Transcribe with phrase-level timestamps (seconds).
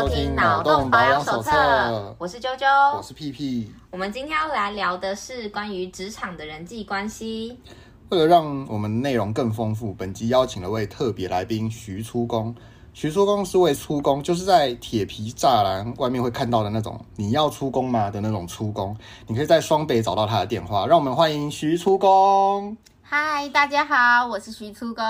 [0.00, 3.70] 收听脑洞保养手册，我是啾啾，我是屁屁。
[3.90, 7.60] 我们今天要来聊的是关于职场的人际关系。
[8.08, 12.54] 为了让我们内容更丰富，本集邀请了位特别来宾徐出工。
[12.94, 18.96] 徐出工是位出工，就是在铁皮栅栏外面会看到的那种“你要出工吗”的那种出工。
[19.26, 20.86] 你可以在双北找到他的电话。
[20.86, 22.74] 让我们欢迎徐出工。
[23.02, 25.04] 嗨，大家好，我是徐出工。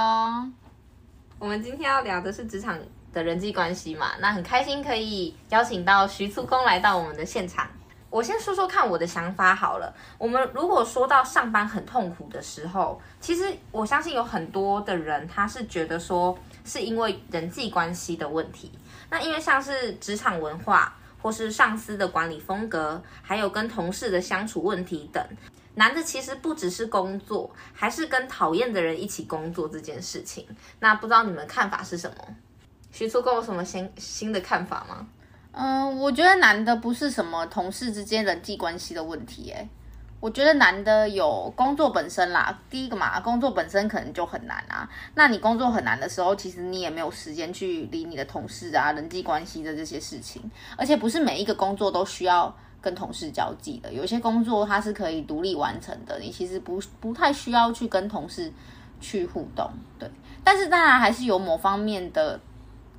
[1.39, 2.77] 我们今天要聊的是职场
[3.13, 7.69] 的人际关系嘛，那很开心可以邀请到徐粗工来到我们的现场。
[8.09, 9.95] 我先说说看我的想法好了。
[10.19, 18.73] 我们如果说到上班很痛苦的时候，其实我相信有很多的人他是觉得说是因为人际关系的问题。
[19.09, 25.25] 那因为像是职场文化，或是上司的管理风格，还有跟同事的相处问题等，
[25.77, 30.45] 难的其实不只是工作，还是跟讨厌的人一起工作这件事情。
[30.81, 32.37] 那不知道你们看法是什么？
[32.93, 35.07] 徐粗工有什么新新的看法吗？
[35.53, 39.69] 嗯，我觉得难的不是什么同事之间人际关系的问题，哎，
[40.21, 42.57] 我觉得难的有工作本身啦。
[42.71, 44.89] 第一个嘛，工作本身可能就很难啊。
[45.15, 50.41] 那你工作很难的时候，其实你也没有时间去理你的同事啊、人际关系的这些事情。
[50.77, 58.53] 而且不是每一个工作都需要跟同事交际的，有些工作它是可以独立完成的，你其实不不太需要去跟同事
[59.01, 59.69] 去互动，
[59.99, 60.09] 对。
[60.45, 62.39] 但是当然还是有某方面的。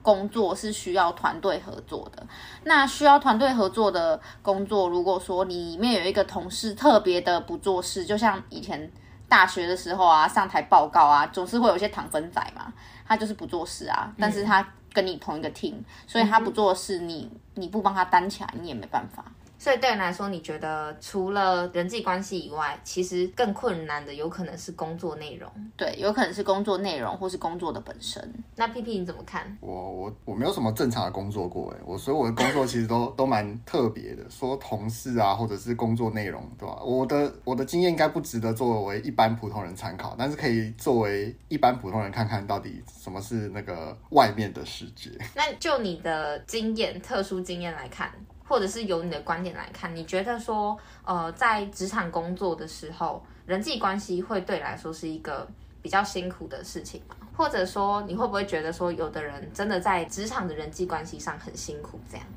[0.02, 2.26] 工作是需要团队合作的，
[2.64, 8.92] 那需要团队合作的工作，如果说你里面有一个同事特别的不做事，就像以前
[9.30, 12.74] 大学的时候啊，上台报告啊，总是会有一些糖分仔嘛，
[13.08, 15.76] 他就是不做事啊，但是他跟你同一个 team，
[16.08, 19.24] 所以他不做事，你你不帮他担起来，你也没办法。
[19.62, 25.48] 所以对你来说，你觉得除了人际关系以外，其实更困难的有可能是工作内容。
[25.78, 28.34] 对，有可能是工作内容，或是工作的本身。
[28.56, 29.56] 那 P P 你怎么看？
[29.62, 34.28] 我我我没有什么正常的工作过，哎，我所以我的工作其实都都蛮特别的。
[34.32, 36.82] 说同事啊，或者是工作内容，对吧？
[36.84, 45.12] 我的我的经验应该不值得作为一般普通人参考，但是可以作为一般普通人看看到底什么是那个外面的世界。
[45.36, 48.12] 那就你的经验，特殊经验来看。
[48.52, 55.48] 或者是由你的观点来看，你觉得说，呃，在职场工作的时候，人际关系会对来说是一个
[55.82, 57.16] 比较辛苦的事情吗？
[57.34, 61.98] 或者说，你会不会觉得说，有的人真的在职场的人际关系上很辛苦？
[62.12, 62.28] 这样？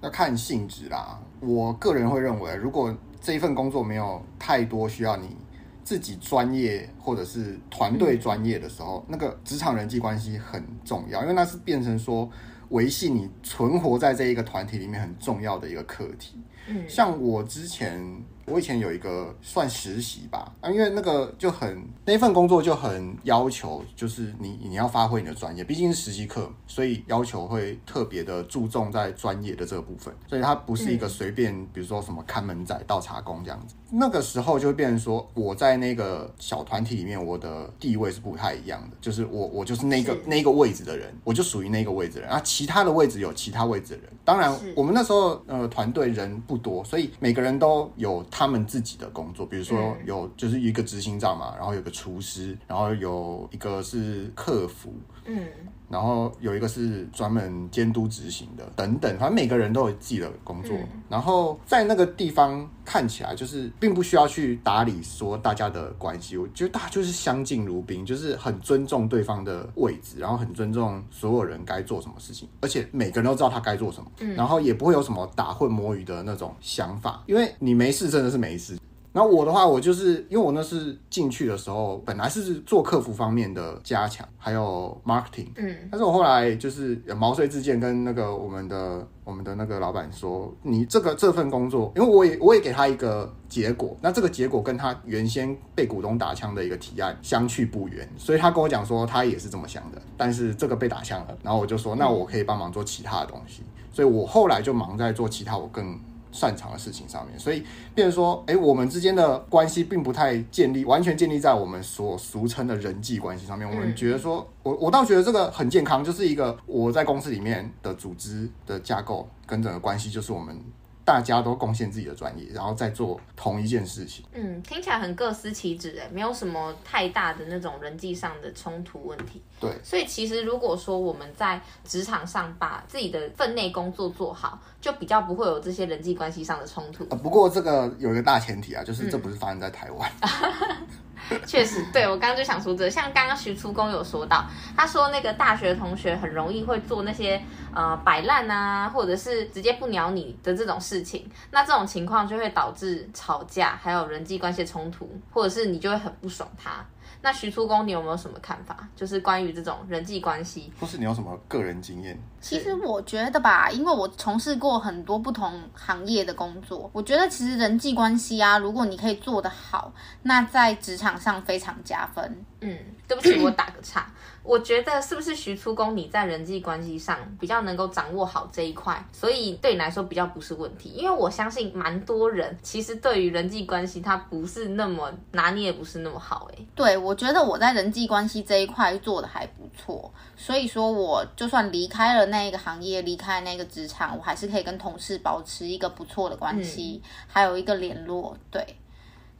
[0.00, 1.18] 要看性质啦。
[1.40, 5.36] 我个人会认为，如果这一份工作没有太多需要你
[5.82, 12.30] 自己专业或者是团队专业的时候，嗯、那个职场人际关系很重要，因为那是变成说。
[12.70, 16.40] 维系你存活在这一个团体里面很重要的一个课题。
[16.68, 18.22] 嗯，像我之前。
[18.46, 33.74] 我以前有一个算实习吧，啊，因为那个就很那份工作就很要求，就是你你要发挥你的专业，毕竟是实习课，所以要求会特别的注重在专业的这个部分，所以它不是一个随便，比如说什么看门仔、倒茶工这样子。
[33.96, 44.10] 那个时候就会变成说，我在那个小团体里面，我的地位是不太一样的，就是我我就是那个那个位置的人，我就属于那个位置的人，啊其他的位置有其他位置的人。
[44.24, 48.22] 当然，我们那时候呃团队人不多，所以每个人都有。
[48.36, 54.92] 他们自己的工作，比如说有就是一个执行长嘛，然后有个厨师，然后有一个是客服，
[55.24, 55.46] 嗯，
[55.88, 60.76] 然后有一个是专门监督执行的，等等，反正每个人都有自己的工作。
[61.08, 78.76] 然后在那个地方看起来就是并不需要去打理说大家的关系，我觉得大家就是相敬如宾，就是很尊重对方的位置，然后很尊重所有人该做什么事情，而且每个人都知道他该做什么，然后也不会有什么打混摸鱼的那种想法，因为你没事真的是没事。
[79.16, 103.62] 那我的话，我就是因为我那是进去的时候，本来是做客服方面的加强，还有 marketing，嗯，但是我后来就是毛遂自荐，跟那个我们的我们的那个老板说，你这个这份工作，因为我也我也给他一个结果，那这个结果跟他原先被股东打枪的一个提案相去不远，所以他跟我讲说他也是这么想的，但是这个被打枪了，然后我就说那我可以帮忙做其他的东西，
[103.92, 105.96] 所以我后来就忙在做其他我更。
[106.34, 107.62] 擅长的事情上面，所以
[107.94, 113.66] 变成说，哎，我们之间的关系并不太建立，完全建立在我们所俗称的人际关系上面。
[113.66, 120.58] 我们觉得说，我我倒觉得这个很健康，就是一个我在公司里面的组织的架构跟整个关系，就是我们。
[121.04, 124.24] 大家都贡献自己的专业，然后再做同一件事情。
[124.32, 129.42] 嗯，听起来很各司其职诶，没有什么太大的那种人际上的冲突问题。
[129.60, 137.04] 对，所以其实如果说我们在职场上把自己的分内工作做好，就比较不会有这些人际关系上的冲突。
[137.04, 140.10] 不过这个有一个大前提啊，就是这不是发生在台湾。
[140.20, 140.86] 嗯
[141.46, 144.44] 确实，对，我刚刚就想说这，像刚刚徐初公有说到，
[144.76, 147.42] 他说那个大学同学很容易会做那些
[147.74, 156.84] 呃摆烂啊，或者是直接不鸟你的这种事情，那这种情况就会导致吵架，还有人际关系冲突，或者是你就会很不爽他。
[157.24, 158.86] 那徐初公，你有没有什么看法？
[158.94, 162.22] 就是关于这种人际关系，或是你有什么个人经验？
[162.38, 169.90] 其实我觉得吧，因为我从事过很多不同行业的工作，我觉得其实人际关系啊，如果你可以做得好，
[170.20, 172.44] 那在职场上非常加分。
[172.64, 174.10] 嗯，对不起，我打个岔。
[174.42, 180.90] 我觉得是不是徐初工你在人际关系上比较能够掌握好这一块，所以对你来说比较不是问题。
[180.90, 186.50] 因为我相信蛮多人其实对于人际关系他不是那么拿捏，也不是那么好。
[186.52, 198.36] 哎，对，我觉得我在人际关系这一块做的还不错，所以说我就算离开了那一个行业，离开那个职场，我还是可以跟同事保持一个不错的关系，嗯、还有一个联络。
[198.50, 198.76] 对，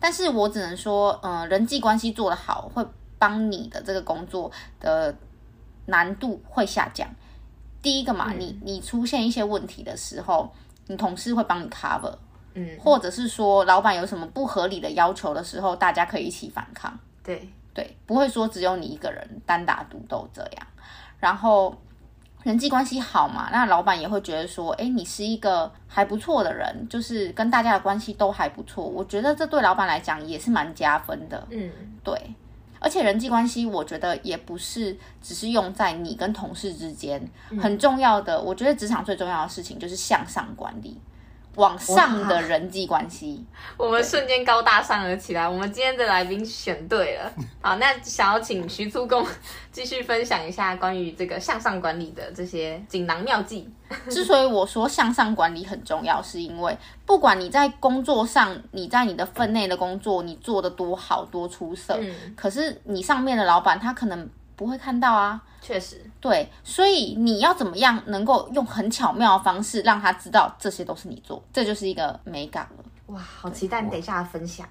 [0.00, 2.82] 但是我只能说，嗯、呃，人际关系做得好会。
[3.24, 5.14] 帮你的这个工作的
[5.86, 7.08] 难度会下降。
[7.80, 10.52] 第一个嘛，嗯、你你出现一些问题的时候，
[10.88, 12.14] 你同事会帮你 cover，
[12.52, 16.98] 嗯，或者是说老板有什么不合理的要求的时候，大家可以一起反抗。
[17.22, 20.66] 对对，不会说只有你一个人单打独斗这样。
[21.18, 21.74] 然后
[22.42, 28.84] 人际关系好嘛，那老板也会觉得说，哎，你是一个还不错的人，就是跟大家的关系都还不错。
[28.84, 31.46] 我觉得这对老板来讲也是蛮加分的。
[31.50, 31.72] 嗯，
[32.02, 32.14] 对。
[32.84, 37.26] 而且人际关系，我觉得也不是只是用在你跟同事之间，
[37.58, 38.38] 很重要的。
[38.38, 40.98] 我觉得职场最重要的事情就是向上管理。
[41.56, 43.44] 往上的人际关系，
[43.76, 45.48] 我们瞬间高大上了起来。
[45.48, 49.26] 我们今天的来宾选对了，好，那想要请徐粗工
[49.70, 53.68] 继续分享一下关于这个向上管理的这些锦囊妙计。
[54.08, 65.42] 之所以我说向上管理很重要，是因为不管你在工作上，你在你的分内的工作你做得多好多出色，嗯，可是你上面的老板他可能不会看到啊。
[65.60, 72.84] 确实，对，所以你要怎么样能够用很巧妙的方式让他知道这些都是你做，这就是一个美感了。
[73.06, 74.68] 哇，好期待你等一下的分享。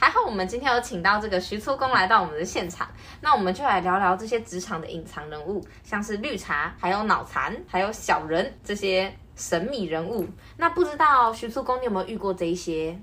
[0.00, 2.88] 还好我们今天有请到这个徐粗工来到我们的现场，
[3.20, 10.26] 那我们就来聊聊这些职场的隐藏人物，像是绿茶，还有脑残，还有小人这些神秘人物。
[10.56, 13.00] 那不知道徐粗工你有没有遇过这一些？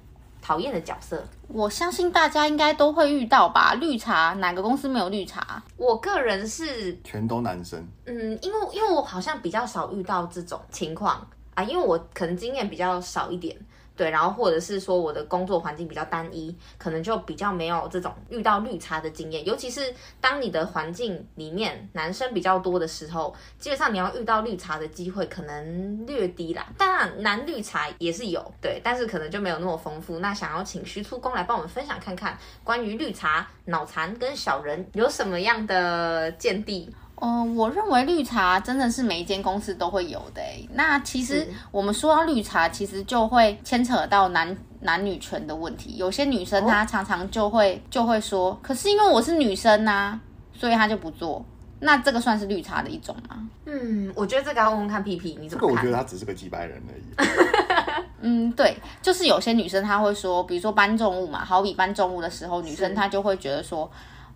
[0.50, 3.76] 讨厌的角色，我相信大家应该都会遇到吧。
[3.76, 5.62] 绿茶，哪个公司没有绿茶？
[5.78, 7.88] 我个人是全都男生。
[8.08, 11.24] 嗯，因为因为我好像比较少遇到这种情况
[11.54, 13.56] 啊，因为我可能经验比较少一点。
[14.00, 19.46] 对，然后或者是说我的工作环境比较单一，可能就比较没有这种遇到绿茶的经验。
[19.46, 26.66] 尤其是当你的环境里面男生比较多的时候，基本上你要遇到绿茶的机会可能略低啦。
[26.78, 30.20] 当然，男绿茶也是有，对，但是可能就没有那么丰富。
[30.20, 36.90] 那想要请徐粗工来帮我们分享看看，关于绿茶、脑残跟小人有什么样的见地？
[37.22, 40.42] 嗯、呃，我认为绿茶真的是每一间公司都会有的。
[40.74, 45.98] 那其实我们说到绿茶，其实就会牵扯到男男女权的问题。
[45.98, 50.22] 有些女生她常常就会、哦、就会说，可是因为我是女生呐、啊，
[50.54, 51.44] 所以她就不做。
[51.82, 53.50] 那这个算是绿茶的一种吗？
[53.66, 55.68] 嗯，我觉得这个要问问看屁屁，你怎么看？
[55.68, 58.04] 这个我觉得他只是个几百人而已。
[58.22, 63.90] 嗯，对，就是有些女生她会说，比如说搬重物嘛，好比搬重物的时候，女生她就会觉得说。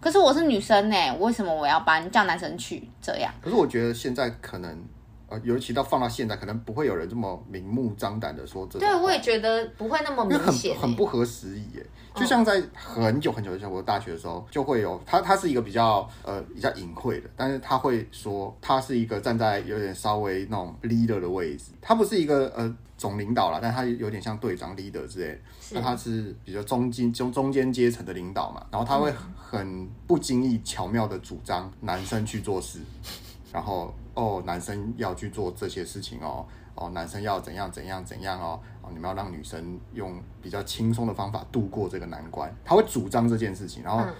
[0.03, 3.33] 可是我是女生呢，为什么我要搬叫男生去这样？
[3.41, 4.77] 可是我觉得现在可能，
[5.33, 8.77] 呃，尤其到放到现在，可能不会有人这么明目张胆的说这。
[8.77, 11.85] 对，我也觉得不会那么明显，很很不合时宜耶。
[12.13, 22.75] 就像在很久很久以前，我大学的时候就会有他，他是一个比较呃比较隐晦的，但是他会说他是一个站在有点稍微那种 leader 的位置，他不是一个呃。
[22.95, 32.79] 总领导啦，但他有点像队长 leader 之类，那他是比较中间中中间阶层的领导嘛，然后他会很不经意巧妙的主张男生去做事，
[33.51, 44.13] 然后哦男生要去做这些事情哦，哦男生要怎样怎样怎样哦，哦你们要让女生用比较轻松的方法度过这个难关，他会主张这件事情，然后、嗯、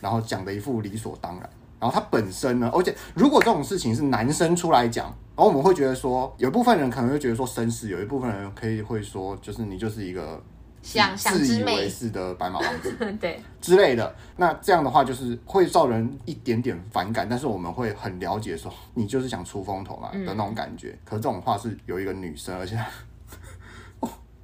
[0.00, 1.50] 然后讲的一副理所当然。
[1.78, 10.38] 然后他本身呢，而且如果这种事情是男生出来讲，然后我们会觉得说，有一部分人可能会觉得说绅士，有一部分人可以会说，就是你就是一个
[10.82, 14.14] 想自以为是的白马王子， 对之类的。
[14.36, 20.98] 那这样的话就是会造人一点点反感，但是我们会很了解说，你就是想出风头嘛的那种感觉。
[21.04, 22.78] 可是这种话是有一个女生，而且。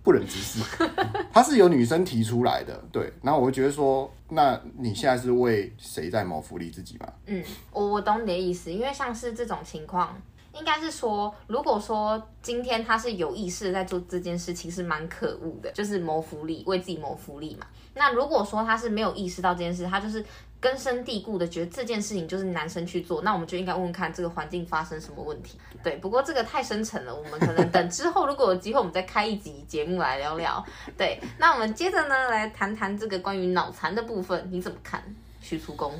[0.06, 0.62] 不忍直视，
[1.34, 3.12] 她是由女生提出来的，对。
[3.22, 7.08] 然后我会觉得说，那你现在是为谁在谋福利自己吗？
[7.26, 10.16] 嗯，我我懂你的意思，因为像是这种情况，
[10.58, 17.66] 应该是说，如果说今天他是有意识在做这件事，其实蛮可恶的，就是谋福利，为自己谋福利嘛。
[17.94, 20.24] 那如果说他是没有意识到这件事，他就是
[20.60, 25.58] 根深蒂固的觉得这件事情就是男生去做，那我们就应该问问看这个环境发生什么问题。
[25.82, 30.64] 对，不过这个太深沉了，我们可能等之后如果有机会，我们再开一集节目来聊聊。
[30.96, 35.02] 对，那我们接着呢来谈谈这个关于脑残的部分，你怎么看？
[35.40, 35.92] 徐粗工。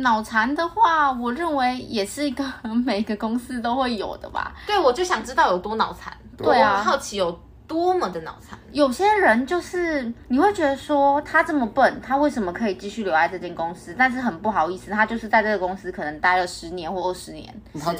[0.00, 2.44] 脑残的话，我认为也是一个
[2.84, 4.54] 每个公司都会有的吧。
[4.66, 6.16] 对，我就想知道有多脑残。
[6.36, 8.58] 对啊，好奇有多么的脑残。
[8.72, 13.94] 有些人就是你会觉得说他这么笨，他为什么可以继续留在这间公司？
[13.96, 17.54] 但是很不好意思，他就是在这个公司可能待了十年或二十年，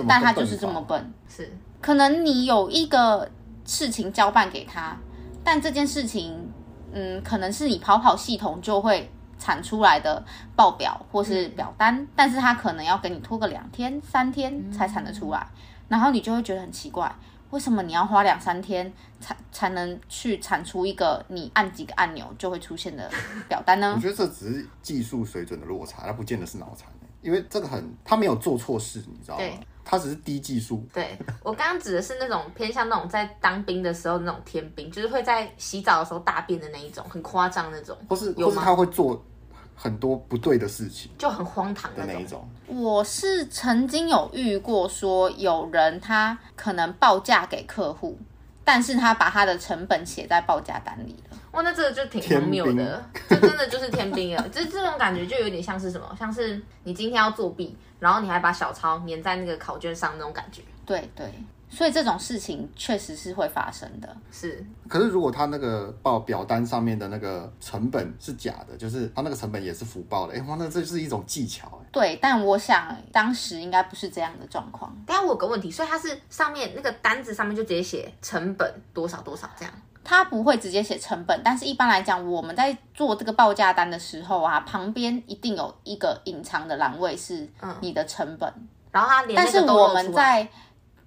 [0.08, 1.12] 但他就是这么笨。
[1.28, 3.30] 是，可能你有一个
[3.64, 4.96] 事情交办给他，
[5.44, 6.52] 但这件事情，
[6.92, 9.10] 嗯，可能是你跑跑系统就会。
[9.44, 10.24] 产出来的
[10.56, 17.14] 报表或是表单，嗯、但是他可能要给你拖个两天三天才产得出来，嗯、然后你就会觉得很奇怪，
[17.50, 23.10] 为什么你要花两三天才才能去产出一个你按几个按钮就会出现的
[23.46, 23.92] 表单呢？
[23.94, 26.88] 我觉得这只是技术水准的落差，它不见得是脑残，
[27.20, 29.40] 因为这个很他没有做错事，你知道吗？
[29.40, 30.82] 对他只是低技术。
[30.94, 37.94] 对， 我刚刚指的是那种偏向那种在当兵的时候那种天兵，就是会在洗澡的时候大便的那一种，很夸张那种。
[38.08, 39.22] 不是，不是他会做。
[39.75, 42.49] 很多不对的事情，就很荒唐的那一种。
[42.66, 48.19] 我是曾经有遇过，说有人他可能报价给客户，
[48.64, 51.38] 但是他把他的成本写在报价单里了。
[51.52, 54.47] 哇，那这个就挺荒谬的，这真的就是天兵了。
[54.50, 56.16] 这这种感觉就有点像是什么？
[56.19, 60.62] 像是你今天要作弊，然后你还把小抄粘在那个考卷上那种感觉。
[60.87, 61.33] 对对。
[61.71, 64.64] 所以这种事情确实是会发生的，是。
[64.88, 71.87] 可是如果他那个报表单上面的那个成本是假的，就是他那个成本也是浮报的，哎，哇，那这是一种技巧，哎。
[71.90, 74.97] 对，但我想当时应该不是这样的状况。
[75.06, 79.75] 但我有个问题，所以他是上面那个单子上面就直接写成本多少多少这样？
[80.04, 87.49] 他不会直接写成本，但是一般来讲，我们在做这个报价单的时候啊，旁边一定有一个隐藏的栏位是
[87.80, 90.49] 你的成本，嗯、然后他连但是我们在。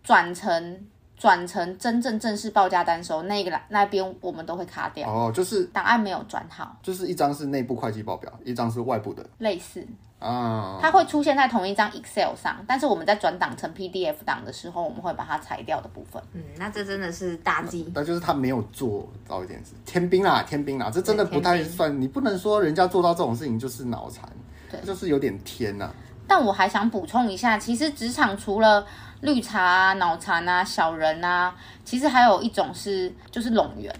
[0.07, 0.87] 转成
[1.17, 5.09] 转成真正正式报价单的时候，那个那边我们都会卡掉。
[5.09, 9.85] 哦，就是档案没有转好，就是一张是内部会计报表，一张是外部的，类似。
[10.19, 16.23] 啊，它会出现在同一张 Excel 上，但是我们在转档成 PDF 档的时候，我们会把它裁掉的部分。
[16.31, 19.73] 嗯，那这真的是大忌，那就是他没有做到一点事。
[19.85, 24.23] 天兵啦，天兵啦，这真的不太算，你不能说人家做到这种事情就是脑残，
[24.71, 25.91] 对，就是有点天呐。
[26.29, 28.85] 但我还想补充一下，其实职场除了
[29.21, 33.93] 绿茶啊、脑残啊、小人啊，其实还有一种是就是拢员。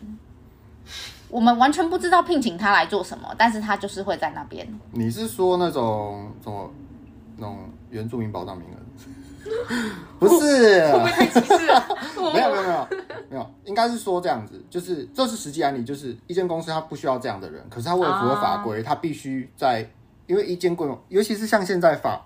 [1.30, 4.68] 我们完全不知道聘请他来做什么，但是他就是会在那边。
[4.92, 6.72] 你是说那种什么
[7.38, 8.78] 那种原住民保障名额？
[10.20, 11.84] 不是，会不会太歧视 了？
[12.34, 12.88] 没有没有没有
[13.30, 19.90] 没有，应该是说这样子，就是这是实际案例，就是一间公司它不需要这样的人，可是它为了符合法规，它必须在。
[20.28, 22.22] 因为一间规模，尤其是像现在法，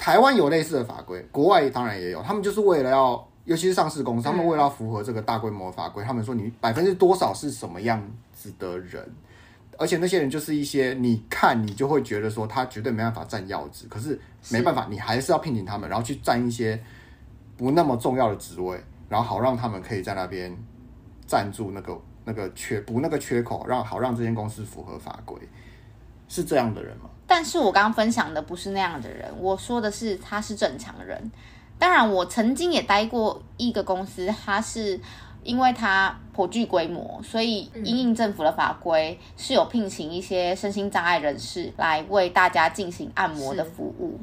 [0.00, 2.22] 台湾有类似的法规，国外当然也有。
[2.22, 8.02] 他们就是为了要，尤其是上市公司，他们为了要符合这个大规模的法规，他们说你百分之多少是什么样
[8.32, 9.06] 子的人，
[9.76, 16.82] 而且那些人就是一些你看你就会觉得说他绝对没办法占要职，可是没办法，你还是要聘请他们，然后去占一些
[17.58, 20.56] 不那么重要的职位，然后好让他们可以在那边
[21.26, 25.38] 占住那个那个缺补那个缺口，让好让这间公司符合法规。
[26.26, 27.09] 是这样的人吗？
[27.30, 31.30] 但是我刚刚分享的不是那样的人，我说的是他是正常人。
[31.78, 34.98] 当然，我曾经也待过一个公司，他是
[35.44, 44.18] 因为他颇具规模，所以因应政府的法规是有聘请一些身心障碍人士来为大家进行按摩的服务。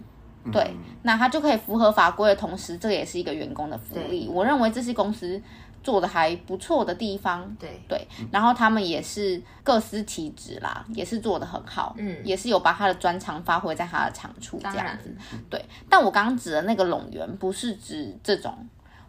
[0.51, 4.27] 对，嗯、那他就可以符合法规的同时，这个也是一个员工的福利。
[4.27, 5.41] 我认为这些公司。
[5.83, 15.15] 做的还不错的地方，对对，然后他们也是各司其职啦，也是做的很好，嗯，也是有把他的专长发挥在他的长处这样子，
[15.49, 15.63] 对。
[15.87, 18.53] 但我刚刚指的那个冗员不是指这种，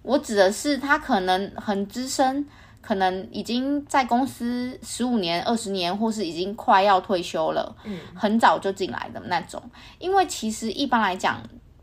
[0.03, 2.47] 我指的是他可能很资深，
[2.89, 9.63] 可能已经在公司十五年、二十年，或是已经快要退休了，嗯，很早就进来的那种。
[9.99, 11.39] 因为其实一般来讲，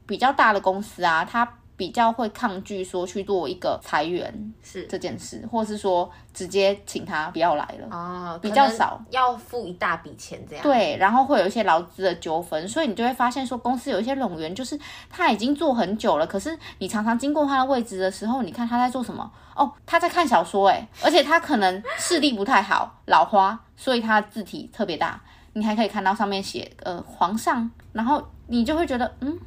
[0.07, 1.47] 比较大的公司啊，他。
[1.77, 10.63] 比较会抗拒说去做一个裁员是这件事，或是说直接请他不要来了哦，比较少要付一大笔钱这样。
[10.63, 14.79] 对，然后会有一些劳资的纠纷，所以你就会发现说公司有一些冗员，就是
[15.09, 19.29] 他已经做很久了，可是你常常经过他的位置的时候，你看他在做什么？
[19.55, 25.21] 哦，他在看小说诶，而且他可能视力不太好，老花，所以他的字体特别大，
[25.53, 29.37] 你还可以看到上面写呃皇上，然后你就会觉得嗯。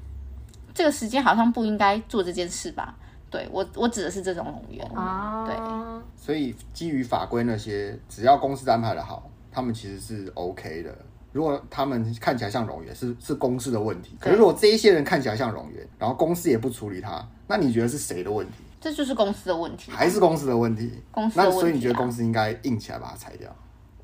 [0.79, 2.95] 这个时间好像不应该做这件事吧？
[3.29, 5.45] 对我，我指的是这种冗员啊。
[5.45, 5.57] 对，
[6.15, 10.97] 所以基于法规那些，只要公司安排的好，他们其实是 OK 的。
[11.33, 14.17] 如果他们看起来像冗员，是是公司的问题。
[14.21, 18.53] 可是如果这一些人看起来像冗员，然后公司也不处理他，那你觉得是谁的问题？
[18.81, 21.03] 这就是公司的问题，还是公司的问题？
[21.11, 21.57] 公司的问题啊。
[21.57, 23.53] 那所以你觉得公司应该硬起来把他裁掉？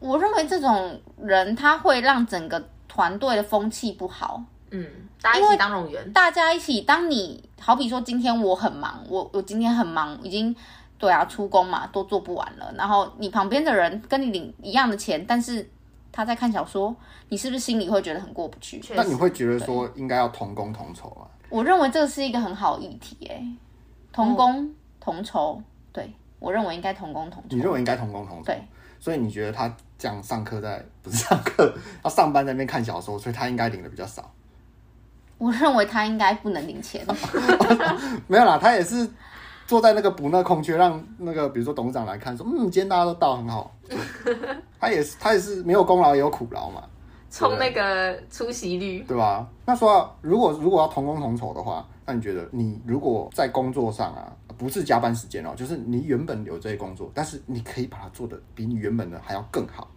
[0.01, 4.43] 我认为这种人他会让整个团队的风气不好。
[4.75, 4.85] 嗯，
[5.23, 6.81] 大家一起当冗员，大家一起。
[6.81, 10.55] 当你好比说今天我很忙，我我今天很忙，已经
[10.99, 12.75] 对啊出工嘛都做不完了。
[12.77, 15.65] 然后你旁边的人跟你领一样的钱，但是
[16.11, 16.95] 他在看小说，
[17.29, 18.83] 你是不是心里会觉得很过不去？
[18.97, 21.23] 那你会觉得说应该要同工同酬啊？
[21.49, 23.47] 我认为这是一个很好的议题，哎，
[24.13, 25.63] 同工同酬，
[25.93, 27.57] 对，我认为应该同工同酬。
[27.57, 28.47] 你认为应该同工同酬？
[28.47, 28.61] 对，
[28.99, 34.29] 所以你觉得他这样上课在不是上课，他上班在那边看小说，所以他应该领的比较少。
[35.39, 37.05] 我认为他应该不能领钱。
[38.27, 39.09] 没有啦，他也是
[39.67, 43.75] 坐在那个补那空缺，让那个比如说董事长来看，说嗯，今天大家都到很好。
[44.81, 46.83] 他也是，他也是没有功劳也有苦劳嘛，
[47.31, 49.49] 冲那个出席率，对吧？
[49.67, 59.89] 那说如果如果要同工同酬的话，那你觉得你如果在工作上啊，不是加班时间哦，就是你原本有这些工作，但是你可以把它做的比你原本的还要更好，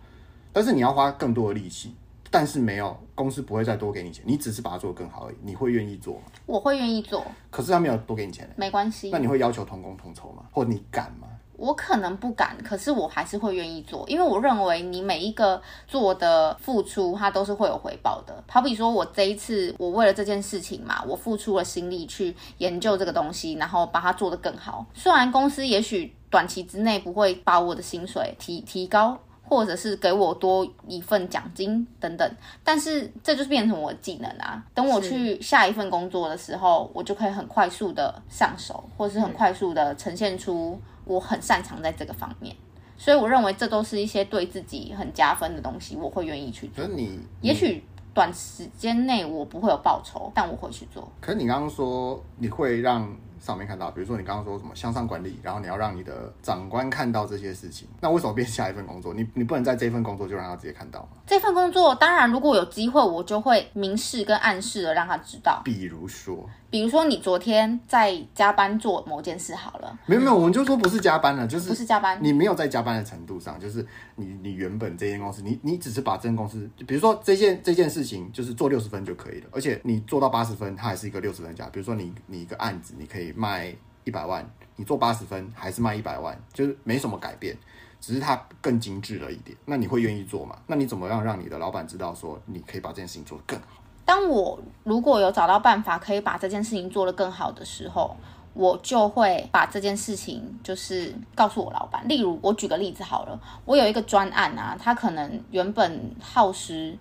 [0.54, 1.94] 但是你要花更多的力气。
[2.30, 5.36] 但是没有，公司不会再多给你钱，你只是把它做得更好而已。
[5.42, 6.24] 你会愿意做吗？
[6.46, 7.26] 我会愿意做。
[7.50, 9.10] 可是他没有多给你钱，没关系。
[9.12, 10.44] 那你会要求同工同酬吗？
[10.52, 11.28] 或你敢吗？
[11.56, 18.44] 我可能不敢，可是我还是会愿意做，因为我认为你每一个做的付出，它都是会有回报的。
[18.48, 24.86] 好比说我这一次，我为了这件事情嘛，我付出了心力去研究这个东西，然后把它做得更好。
[24.94, 29.18] 虽然公司也许短期之内不会把我的薪水提提高。
[29.48, 32.30] 或者是给我多一份奖金等等，
[32.64, 34.62] 但是这就是变成我的技能啊。
[34.74, 42.56] 等我去下一份工作的时候，我就可以很快速的上手，或是很快速的呈现出我很擅长在这个方面。
[42.98, 46.86] 所以我认为这都是一些对自己很加分的东西，我会愿意去做。
[46.88, 51.10] 你，也许短时间内我不会有报酬，但我会去做。
[51.22, 53.10] 可是你刚刚说你会让。
[53.40, 59.14] 上面看到，比如说你刚刚说什么向上管理，然后你要让你的长官看到这些事情，那为什么变下一份工作？
[59.14, 61.10] 你你不能在这份工作就让他直接看到吗？
[61.26, 65.62] 这份工作当然，如果有机会，我就会明示跟暗示的让他知道。
[65.64, 66.48] 比如说。
[66.70, 81.70] 比如说，你昨天在加班做某件事好了，没有没有，我们就说不是加班了，就是不是加班，你没有在加班的程度上，就是你你原本这间公司，你你只是把这间公司，比如说这件这件事情，就是做六十分就可以了，而且你做到八十分，它还是一个六十分价。
[81.70, 87.58] 比如说你你一个案子，你可以卖一百万，你做八十分还是卖一百万，就是没什么改变，
[88.02, 89.58] 只是它更精致了一点。
[89.64, 90.58] 那你会愿意做吗？
[90.68, 93.77] 那你怎么样让你的老板知道说你可以把这件事情做得更好？
[94.08, 98.16] 当我如果有找到办法可以把这件事情做得更好的时候，
[98.54, 102.08] 我就会把这件事情就是告诉我老板。
[102.08, 106.98] 例如，我举个例子好了，我有一个专案啊，它可能原本耗时，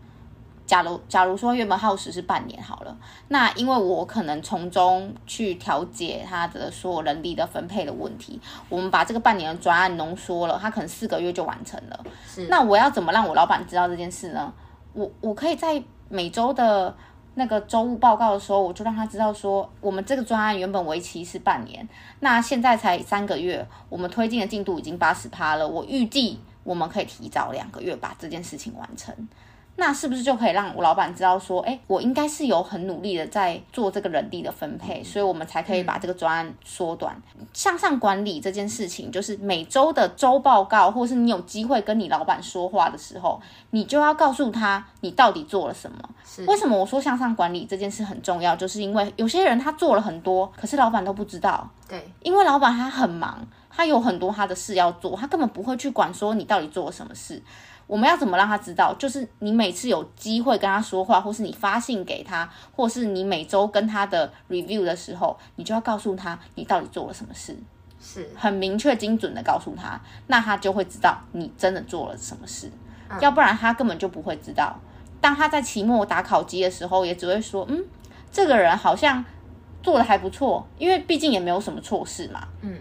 [0.67, 2.97] 假如假如说原本耗时是半年好了，
[3.29, 12.05] 那因为我可能从中去调节他的所有人力的分配的问题，我们把这个半年的专案浓缩了，它可能四个月就完成了。
[12.27, 14.53] 是，那我要怎么让我老板知道这件事呢？
[14.93, 15.81] 我我可以在。
[16.09, 16.95] 每周的
[17.35, 21.87] 那个周务报告的时候，我就让他知道说，我们这个专案原本为期是半年，
[22.21, 25.67] 那现在才三个月，我们推进的进度已经八十趴了。
[25.69, 29.15] 我预计我们可以提早两个月把这件事情完成。
[29.79, 37.15] 那是不是就可以让我老板知道说，哎，我应该是有很努力的在做这个人力的分配，所以我们才可以把这个专案缩短。
[37.53, 45.99] 向上管理这件事情，就是每周的周报告，或是你有机会跟你老板说话的时候，你就要告诉他你到底做了什么。
[46.25, 48.57] 是为什么我说向上管理这件事很重要？
[48.57, 51.69] 就是因为有些人他做了很多，可是老板都不知道。
[51.87, 57.43] 对，因为老板他很忙，他有很多他的事要做，他根本不会去管说你到底做了什么事。
[57.87, 58.95] 我们要怎么让他知道？
[58.99, 67.57] 就是你每次有机会跟他说话，或是你发信给他，或是你每周跟他的 review 的时候，你就要告诉他你到底做了什么事，
[68.01, 72.71] 是很明确、精准的告诉他，那他就会知道你真的做了什么事。
[73.09, 74.77] 嗯、要不然他根本就不会知道。
[75.21, 77.85] 当他在期末打考绩的时候，也只会说：“嗯，
[78.33, 79.25] 这个人好像
[79.83, 82.77] 做的还不错，因为毕竟也没有什么错事嘛。”嗯。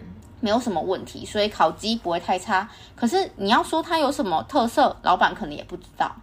[0.46, 2.68] 没有什么问题，所以烤鸡不会太差。
[2.94, 6.14] 可是你要说它有什么特色，老板可能也不知道。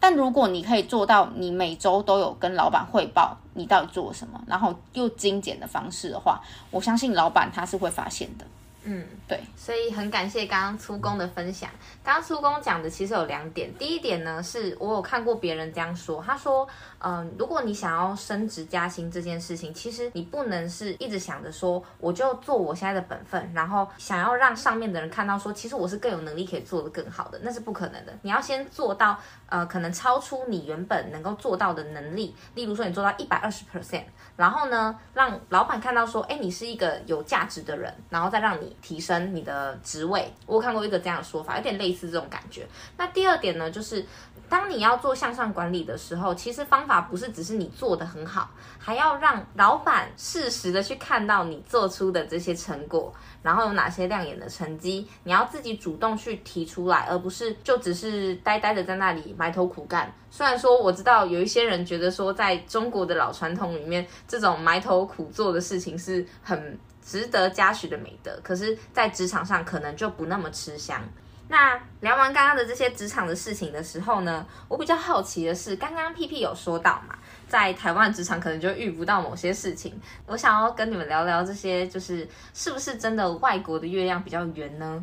[0.00, 6.40] 但如果你可以做到，你每周都有跟老板汇报你到底做了什么，然后又精简的方式的话，
[6.72, 8.44] 我相信老板他是会发现的。
[8.82, 11.70] 嗯，对，所以很感谢刚刚出工的分享。
[12.02, 16.66] 刚刚出工讲的其实有两点，第一点呢是我有看过别人这样说，他说，
[17.00, 28.12] 嗯、如果你想要升职加薪这件事情，其实你不能是一直想着说我就做我现在的本分，然后想要让上面的人看到说其实我是更有能力可以做得更好的，那是不可能的。
[28.22, 34.04] 你要先做到，呃，可能超出你原本能够做到的能力，例如说你做到一百二十 percent，
[34.36, 38.68] 然后呢，让老板看到说，哎，你是一个有价值的人，然后再让你。
[38.80, 42.66] 提升你的职位，我看过一个这样的说法，有点类似这种感觉。
[42.96, 44.04] 那第二点呢，就是
[44.48, 60.12] 当你要做向上管理的时候，其实方法不是只是你做得很好，还要让老板适时的去看到你做出的这些成果，然后有哪些亮眼的成绩，你要自己主动去提出来，而不是就只是呆呆的在那里埋头苦干。
[60.30, 66.78] 虽然说我知道有一些人觉得说，在中国的老传统里面，这种埋头苦做的事情是很。
[67.00, 71.02] 值得嘉许的美德，可是，在职场上可能就不那么吃香。
[71.48, 79.98] 那聊完刚刚的这些职场的事情的时候呢，我比较好奇的是，刚刚屁屁有说到嘛，在台湾职场可能就遇不到某些事情。
[80.26, 85.02] 我想要跟你们聊聊这些，就是是不是真的外国的月亮比较圆呢？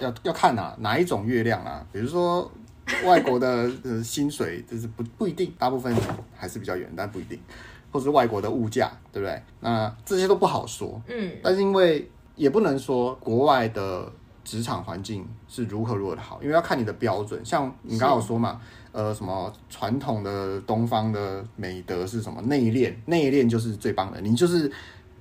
[0.00, 1.86] 要要看啊，哪一种月亮啊？
[1.92, 2.50] 比如说
[3.04, 5.94] 外国的 呃薪水，就是不不一定，大部分
[6.36, 7.40] 还是比较圆，但不一定。
[7.92, 9.40] 或是外国的物价，对不对？
[9.60, 11.00] 那这些都不好说。
[11.08, 14.12] 嗯，但是因为也不能说国外的
[14.46, 17.44] 职场环境是如何如何的好，因为要看你的标准。
[17.44, 18.60] 像你刚刚有说嘛，
[18.92, 22.40] 呃，什么传统的东方的美德是什么？
[22.42, 24.20] 内敛，内敛就是最棒的。
[24.20, 24.70] 你就是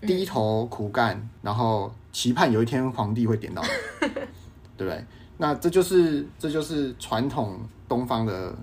[0.02, 4.08] 低头苦干，嗯、然后期盼有一天皇帝会点到你，
[4.78, 5.04] 对不对？
[5.38, 7.60] 那这就是这就是传统
[7.90, 8.56] 东方的。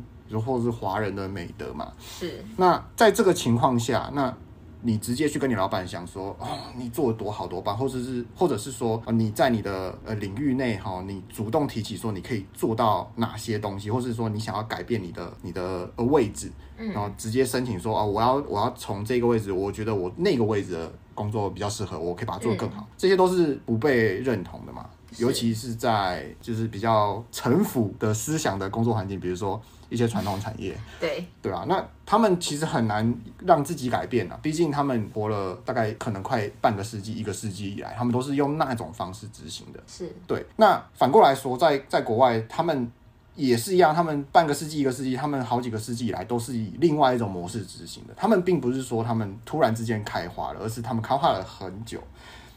[0.47, 2.43] 或者是华人的美德嘛，是。
[2.57, 4.35] 那在这个情况下，那
[4.83, 24.85] 你直接去跟你老板讲说，哦，你做的多好多棒，或者是或者是说，你在你的呃领域内哈，你主动提起说你可以做到哪些东西，或是说你想要改变你的你的位置，然后直接申请说，哦，我要我要从这个位置，我觉得我那个位置的工作比较适合，我可以把它做得更好，这些都是不被认同的嘛。
[25.19, 29.61] 尤其是在就是比较城府的思想的工作环境，比如说
[29.93, 39.81] 一些传统产业，对对啊，那他们其实很难让自己改变啊，毕竟他们活了大概可能快半个世纪、一个世纪以来，他们都是用那种方式执行的。
[39.87, 40.45] 是对。
[40.57, 42.91] 那反过来说，在在国外，他们
[43.37, 48.15] 也是一样，他们半个世纪、一个世纪，他们好几个世纪以来都是以另外一种模式执行的。
[48.17, 52.03] 他们并不是说他们突然之间开花了，而是他们开花了很久。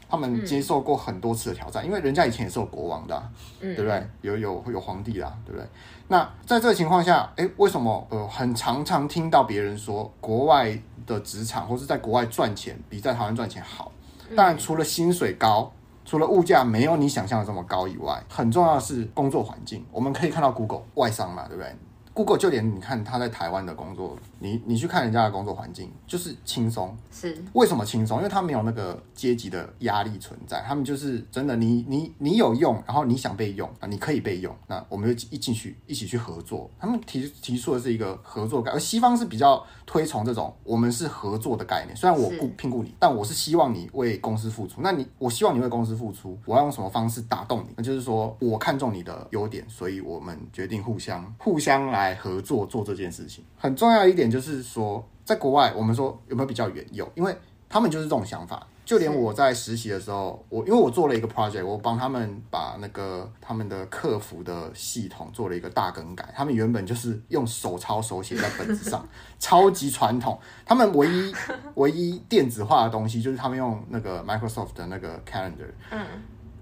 [0.08, 3.28] 他们接受过很多次的挑战，嗯、因为人家以前也是有国王的、啊，
[3.60, 4.06] 嗯、对不对？
[4.22, 5.66] 有有有皇帝啦，对不对？
[6.08, 13.90] 那在这个情况下，诶，为什么呃，很常常听到别人说国外的职场或是在国外赚钱比在台湾赚钱好？
[14.36, 15.72] 当然，除了薪水高，
[16.04, 19.84] 除了物价没有你想象的这么高以外，很重要的是工作环境。
[19.90, 21.72] 我们可以看到 Google 外商嘛，对不对
[22.12, 26.96] ？Google 就连你看他在台湾的工作，你你去看人家的工作环境，就是轻松。
[27.10, 28.18] 是为什么轻松？
[28.18, 36.70] 因为他没有那个阶级的压力存在，他们就是真的你，你你你有用，然后你想被用啊，你可以被用，那我们就一进去一起去合作。
[36.78, 41.94] 他们提提出的是一个合作概念，而西方是比较推崇这种我们是合作的概念。
[41.96, 44.80] 虽然我雇聘雇你，但我是希望你为公司付出。
[44.80, 47.74] 那你我希望你为公司付出，我要用什么方式打动你？
[47.76, 52.06] 那就是说我看中你的优点，所以我们决定互相互相来。
[52.06, 56.84] 来合作做这件事情，很重要一点就是说，在国外我们说有没有比较远？
[56.92, 57.36] 有，因为
[57.68, 58.66] 他们就是这种想法。
[58.84, 66.32] 就连我在实习的时候，我因为我做了一个 project，我帮他们把那个他们的客服的系统做了一个大更改。
[66.36, 69.04] 他们原本就是用手抄手写在本子上，
[69.40, 70.38] 超级传统。
[70.64, 71.34] 他们唯一
[71.74, 76.06] 唯一电子化的东西就是他们用那个 Microsoft 的那个 Calendar，嗯，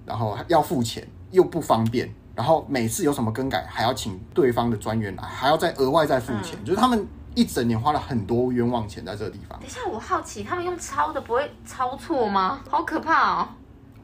[0.06, 2.10] 然后要付钱又不方便。
[2.34, 9.58] 然后每次有什么更改，还要请对方的专员来，还要再额外再付钱，嗯、就是他们一整年花了很多冤枉钱在这个地方。
[9.58, 12.60] 等一下，我好奇，他们用抄的不会抄错吗？
[12.68, 13.48] 好可怕哦！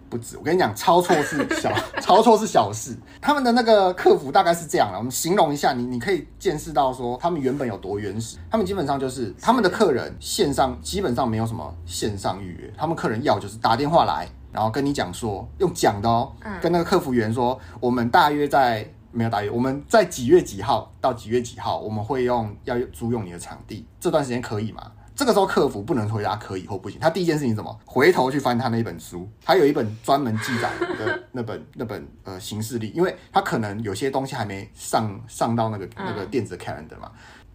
[0.09, 2.97] 不止，我跟你讲，抄错是小， 抄错是小事。
[3.21, 8.37] 他们的那个客服大概是这样的，我们形容一下，你你可以见识到说他们原本有多原始。
[8.51, 14.29] 他们基本上就是他们的客人线上基本上没有什么线上预约，他们客人要就是打电话来。
[14.53, 24.93] 然后跟你讲说，用讲的哦，跟那个客服员说，我们大约在没有大约，我们在几月几号到几月几号，我们会用要租用你的场地，这段时间可以吗？
[25.17, 27.79] 这个时候客服不能回答可以或不行，他第一件事情是什么？
[27.85, 37.13] 回头去翻他那本书，他有一本专门记载的那本那本呃行事历，因为他可能有些东西还没上上到那个那个电子 calendar 嘛。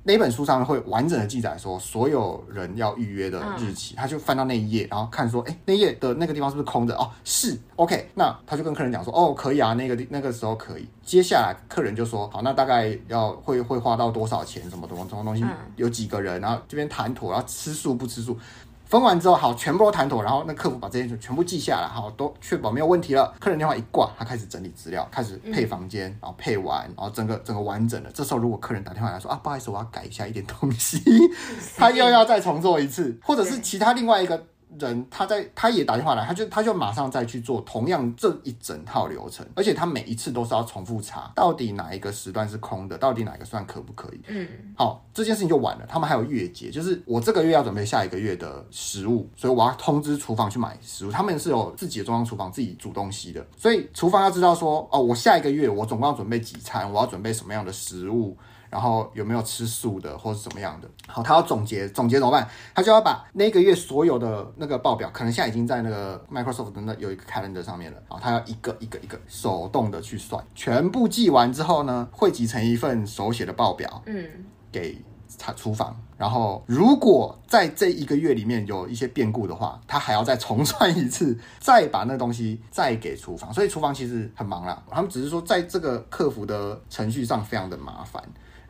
[0.08, 6.96] 那本书上面会完整的记载说所有人要预约的日期，嗯、他就翻到那一页，然后看说，哎、欸，那页的那个地方是不是空的？
[6.96, 10.88] 哦，是，OK，那他就跟客人讲说，哦，可以啊，那个那个时候可以。
[11.04, 14.62] 接下来客人就说，好，那大概要会会花到多少钱？
[14.70, 15.42] 什么什么什么东西？
[15.44, 16.40] 嗯、有几个人？
[16.40, 18.38] 然后这边谈妥，然后吃素不吃素？
[18.86, 23.34] 分完之后，好，全部都谈妥，然后那客服把这些全部记下来，好，都确保没有问题了。
[23.40, 28.12] 客人电话一挂，他开始整理资料，开始配房间，然后配完，然后整个整个完整的。
[28.12, 31.02] 这时候如果客人打电话来说啊，不好意思，我要改一下一点东西，
[31.76, 34.46] 他又要再重做一次，或者是其他另外一个。
[34.80, 44.22] 人他在他也打电话来，他就他就马上再去做同样这一整套流程，而且他每一次都是要重复查，到底哪一个时段是空的，到底哪个算可不可以？
[44.28, 45.86] 嗯，好，这件事情就完了。
[45.88, 51.12] 他们还有月结，就是我这个月要准备下一个月的食物，所以我要通知厨房去买食物。
[51.12, 58.38] 他们是有自己的中央厨房，自己煮东西的，所以厨房要知道说，哦，我下一个月我总共要准备几餐，我要准备什么样的食物。
[58.70, 60.90] 然后有没有吃素的，或是怎么样的？
[61.08, 62.48] 好，他要总结，总结怎么办？
[62.74, 68.02] 他就要把那个月所有的那个报表，可能现在已经在那个 Microsoft 的那有一个 Calendar 上面了。
[68.08, 74.26] 好，他要一个一个一个手动的去算，全部记完之后呢，汇集成一份手写的报表，嗯，
[74.72, 75.02] 给
[75.38, 75.96] 他厨房。
[76.18, 83.54] 然后如果在这一个月里面有一些变故的话，他还要再重算一次，再把那东西再给厨房。
[83.54, 88.24] 所以厨房其实很忙啦，他们只是说在这个客服的程序上非常的麻烦。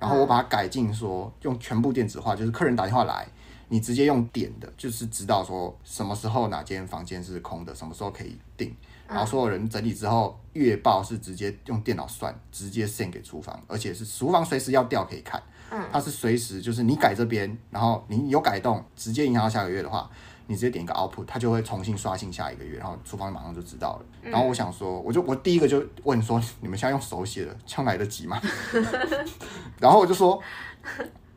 [0.06, 3.28] 然后我把它改进，说用全部电子化，就是客人打电话来，
[3.70, 8.72] 你直接用点的，就是知道说什么时候哪间房间是空的，什么时候可以订。
[9.08, 15.42] 然后所有人整理之后，月报是直接用电脑算，直接 send 给厨房，而且是厨房随时要调可以看。
[15.92, 20.08] 它是随时就是你改这边，然后你有改动，直接影响到下个月的话。
[20.48, 24.06] 你直接点一个 output，它就会重新刷新下一个月，然后厨房马上就知道了。
[24.22, 28.40] 然后我想说，我就我第一个就问说，你们现在用手写的，这样来得及吗？
[29.80, 30.42] 然后我就说，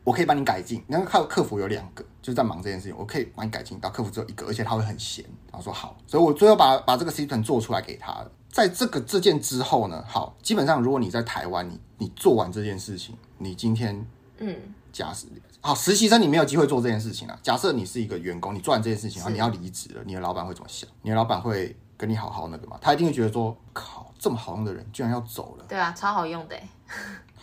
[0.05, 0.83] 我可以帮你改进。
[0.87, 5.25] 那个客客服有两个，就是在忙这件事情，我可以帮你改进到客服只有一个，而且他会很闲。
[5.51, 8.31] 然后说好，所以我最后把把这个 system 做出来给他了。
[8.51, 14.07] 在这个这件之后呢，好，基本上如果你在台湾，你你做完这件事情，你今天
[14.39, 14.57] 嗯，
[14.93, 15.27] 假设。
[15.61, 17.39] 好，实习生你没有机会做这件事情啊。
[17.43, 20.89] 假设你是一个员工，你做完这件事情，然后你要离职了，你的老板会怎么想？
[21.03, 22.79] 你的老板会跟你好好那个吗？
[22.81, 25.65] 他一定会觉得说，靠，这么好用的人居然要走了。
[25.69, 26.57] 对啊，超好用的。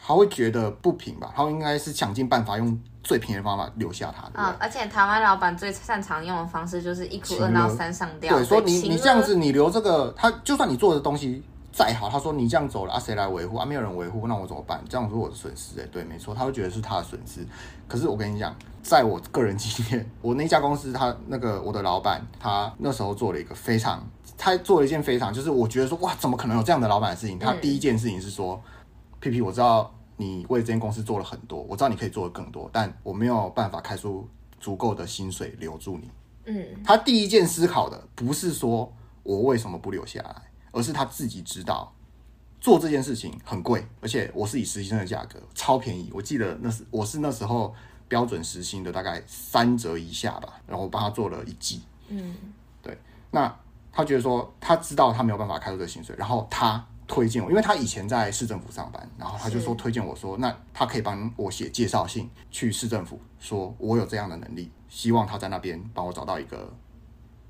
[0.08, 1.34] 他会觉得不平吧？
[1.36, 4.24] 他应该是想尽办法用最便宜的方法留下他。
[4.42, 8.36] 啊、嗯，而且台湾老板最擅长用的方式就是一哭二闹三上吊。
[8.36, 11.44] 对，说你你这样子，你留这个，他就算你做的东西。
[11.76, 13.66] 再好，他说你这样走了啊，谁来维护啊？
[13.66, 14.82] 没有人维护，那我怎么办？
[14.88, 17.46] 这样是我的损失哎，对，没错，他会觉得是他的损失。
[17.86, 24.02] 可是我跟你讲，在我个人经验， 我那家公司，他那个我的老板，他那时候做了一个非常，
[24.38, 27.38] 他做了一件非常，就是我觉得说哇，怎么可能有这样的老板的事情？
[27.38, 28.72] 他第一件事情是说，嗯、
[29.20, 34.26] 屁屁，我知道你为这间公司做了很多，我知道你可以做的更多，但我没有办法开出
[34.62, 36.10] 足够的薪水留住你。
[36.46, 38.90] 嗯，他第一件思考的不是说
[39.24, 40.36] 我为什么不留下来。
[40.76, 41.90] 而是他自己知道
[42.60, 46.12] 做这件事情很贵，而且我是以实习生的价格超便宜。
[46.14, 47.74] 我记得那是我是那时候
[48.10, 51.82] 标准时薪的大概三折以下吧，然后我帮他做了一季。
[52.10, 52.36] 嗯，
[52.82, 52.98] 对。
[53.32, 53.58] 那
[53.94, 66.74] 他觉得说他知道他没有办法开出这个薪水，然后他推荐我，因为他以前在市政府上班，然后他就说推荐我说，那他可以帮我写介绍信去市政府，说我有这样的能力，希望他在那边帮我找到一个。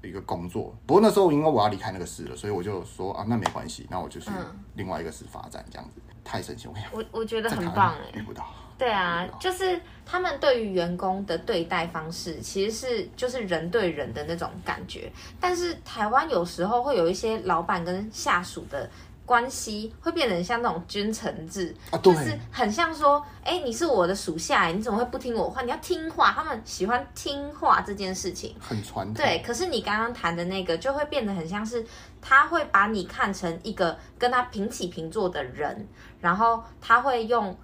[0.06, 4.30] 一个工作，不过那时候因为我要离开那个市了，所以我就说啊，那没关系，那我就去
[4.76, 6.74] 另外一个市发展，这样子、嗯、太神奇了。
[6.92, 8.46] 我我觉得很棒哎，遇不到。
[8.78, 15.12] 对啊，就是他们对于员工的对待方式，其实是就是人对人的那种感觉。
[15.40, 18.90] 但是台湾有时候会有一些老板跟下属的。
[19.26, 25.64] 关系会变成像那种君臣制，啊、就是很像说，哎，你是我的属下，你怎么会不听我话？
[25.64, 29.16] 你要听话，他们喜欢听话这件事情，很传统。
[29.16, 31.84] 对，可是你刚刚谈的那个，就会变得很像是
[32.22, 35.88] 他会把你看成一个跟他平起平坐的人，
[36.20, 37.58] 然后他会用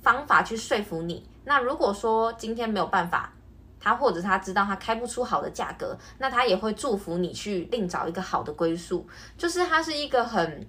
[0.00, 1.28] 方法去说服你。
[1.44, 3.32] 那如果说今天没有办法，
[3.80, 9.04] 他或者他知道他开不出好的价格，那他也会祝福你去另找一个好的归宿。
[9.36, 10.64] 就是他是一个很。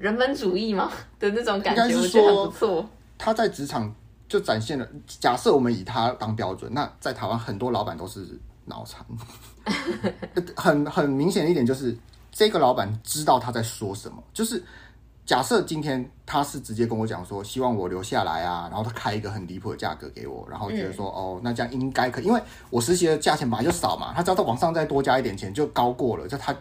[0.00, 2.88] 人本主义吗 的那种感觉，我觉得很不错。
[3.18, 3.94] 他在职场
[4.26, 8.26] 就展现了，假设我们以他当标准，那在台湾很多老板都是
[8.64, 9.04] 脑残。
[10.56, 11.94] 很很明显的一点就是，
[12.32, 14.16] 这个老板知道他在说什么。
[14.32, 14.64] 就是
[15.26, 26.56] 假设今天他是直接跟我讲说，希望我留下来啊，然后他开一个很离谱的价格给我，然后觉得说，嗯、哦，那这样应该可以，因为我实习的价钱本来就少嘛，他只要在往上再多加一点钱就高过了，就他。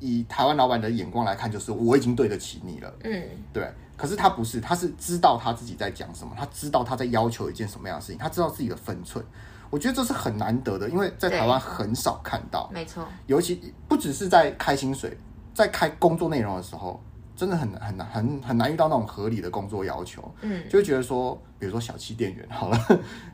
[0.00, 2.94] 以台湾老板的眼光来看，就是我已经对得起你了。
[3.04, 3.70] 嗯，对。
[3.96, 9.24] 可是他不是，他是知道他自己在讲什么，他知道他在要求一件什么样的事情，他知道自己的分寸。
[9.70, 12.68] 我觉得这是很难得的，因为在台湾很少看到。
[12.72, 15.16] 没错，尤其不只是在开薪水，
[15.54, 17.00] 在开工作内容的时候，
[17.36, 20.22] 真的很难很难很很难遇到那种合理的工作要求。
[20.40, 22.78] 嗯，就会觉得说，比如说小气店员好了，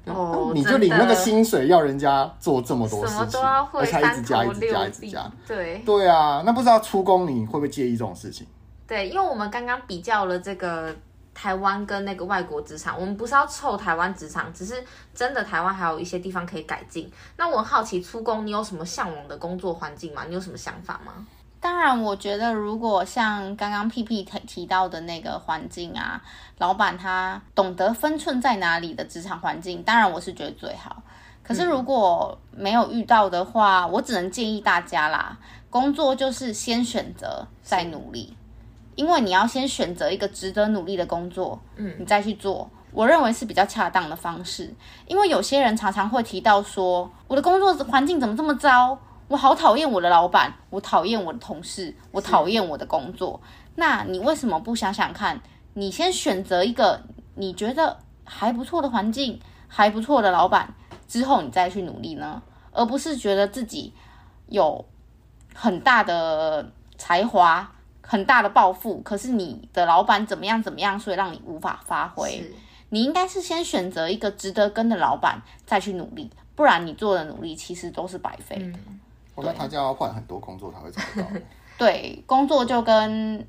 [0.07, 3.41] 哦， 你就领那个薪水，要人家做这么多事情，
[3.73, 5.31] 而且还一直加一直加一直加。
[5.47, 8.47] 对对啊，那不知道出工你会不会介意这种事情？
[8.87, 10.95] 对，因为我们刚刚比较了这个
[11.33, 14.83] 台湾跟那个外国职场，我们不是要臭台湾职场，只是
[15.15, 17.11] 真的台湾还有一些地方可以改进。
[17.37, 20.25] 那我很好奇，出工你有什么向往的工作环境吗？
[20.27, 21.27] 你有什么想法吗？
[21.61, 26.23] 当然，我觉得如果像刚刚屁屁提提到的那个环境啊，
[26.57, 31.03] 老板他懂得分寸在哪里的职场环境，当然我是觉得最好。
[31.43, 35.37] 可是如果没有遇到的话，嗯、我只能建议大家啦，
[35.69, 38.35] 工作就是先选择再努力。
[38.97, 44.73] 因为你要先选择一个值得努力的工作，嗯，你再去做，我认为是比较恰当的方式。
[45.07, 48.99] 因为有些人常常会提到说，我的工作环境怎么这么糟？
[49.31, 53.41] 我好讨厌我的老板，我讨厌我的同事，我讨厌我的工作。
[53.77, 55.41] 那你为什么不想想看？
[55.75, 57.01] 你先选择一个
[57.37, 59.39] 你觉得还不错的环境，
[59.69, 60.75] 还不错的老板，
[61.07, 62.43] 之后你再去努力呢？
[62.73, 63.93] 而不是觉得自己
[64.49, 64.85] 有
[65.55, 67.73] 很大的才华。
[68.03, 72.45] 很大的抱负，可是你的老板怎么样怎么样，所以让你无法发挥。
[72.89, 78.77] 你应该是先选择一个值得跟的老板，再去努力，不然你做的努力其实都是白费的。
[79.57, 81.29] 他就要换很多工作才会找得到。
[81.79, 83.47] 对，工作就跟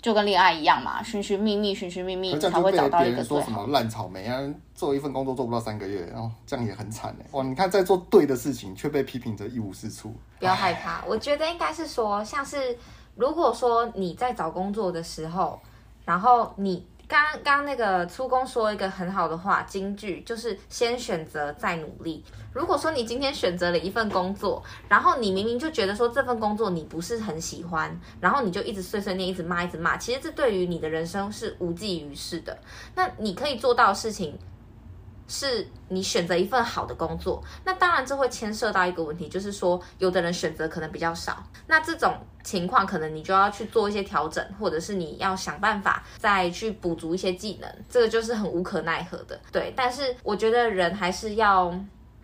[0.00, 3.24] 就跟恋爱一样嘛，寻寻觅觅，寻寻觅觅才会找到一个。
[3.24, 4.40] 说什么烂草莓啊，
[4.74, 7.26] 做一份工作做不到三个月，然后这样也很惨哎。
[7.32, 10.14] 哇，你看在做对的事情，却被批评着一无是处。
[10.38, 12.76] 不要害怕，我觉得应该是说像是。
[13.18, 15.58] 如果说你在找工作的时候，
[16.04, 22.24] 然后你刚刚那个出工说一个很好的话，金句就是先选择再努力。
[22.52, 32.58] 如果说你今天选择了一份工作，然后你明明就觉得说这份工作你不是很喜欢，然后你就一直碎碎念，一直骂，一直骂，其实这对于你的人生是无济于事的。
[32.94, 34.36] 那你可以做到的事情。
[35.28, 49.38] 是你选择一份好的工作，那当然这会牵涉到一个问题，就是说有的人选择可能比较少，那这种情况可能你就要去做一些调整，或者是你要想办法再去补足一些技能，这个就是很无可奈何的。
[49.50, 51.74] 对，但是我觉得人还是要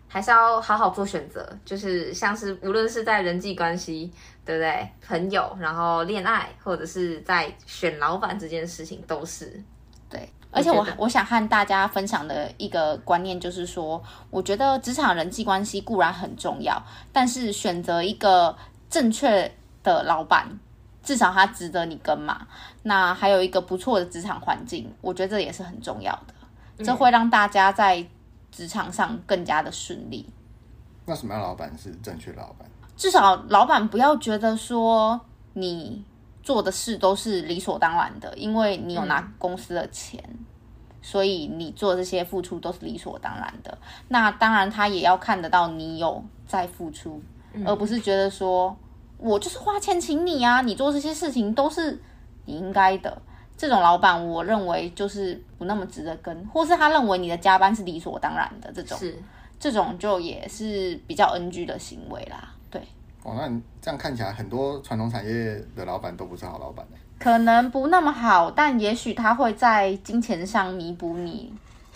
[0.07, 4.11] 还是要好好做选择，就是像是无论是在人际关系，
[4.45, 4.87] 对不对？
[5.05, 9.61] 朋友，然后恋爱，或者是在选老板这件事情，都是
[10.09, 10.29] 对。
[10.53, 16.79] 而且我我想和大家分享的一个观念就是说，我觉得职场人际关系固然很重要，
[17.11, 18.55] 但是选择一个
[18.89, 20.47] 正确的老板，
[21.01, 22.47] 至少他值得你跟嘛。
[22.83, 28.05] 那还有一个不错的职场环境，我觉得这也是很重要的，这会让大家在
[28.51, 30.29] 职场上更加的顺利。
[31.05, 32.69] 那什么样老板是正确老板？
[32.95, 35.19] 至少老板不要觉得说
[35.53, 36.05] 你。
[36.43, 40.45] 做的事都是理所当然的，因为你有拿公司的钱，嗯、
[41.01, 43.75] 所以你做这些付出都是理所当然的。
[44.09, 48.75] 那当然，他也要看得到你有在付出，嗯、而不是觉得说
[49.17, 51.99] 我就是花钱请你啊，你做这些事情都是
[52.45, 53.21] 你应该的。
[53.55, 59.17] 这种老板，我认为就是不那么值得跟，或是他认为你的加班是理所当然的这种，是
[59.59, 62.52] 这种就也是比较 NG 的行为啦。
[63.23, 66.85] 哦，那你这样看起来，很多传统产业的老板都不是好老板。
[67.19, 71.53] 可能不那么好，但也许他会在金钱上弥补你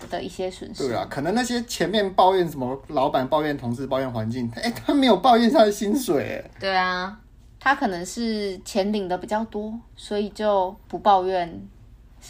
[0.09, 0.87] 的一些损失。
[0.87, 6.43] 对啊，可能那些前面抱怨什么老板、抱怨同事、抱怨环境，哎，他没有抱怨他的薪水。
[6.59, 7.19] 对啊，
[7.59, 11.61] 他可能是钱领的比较多，所以就不抱怨。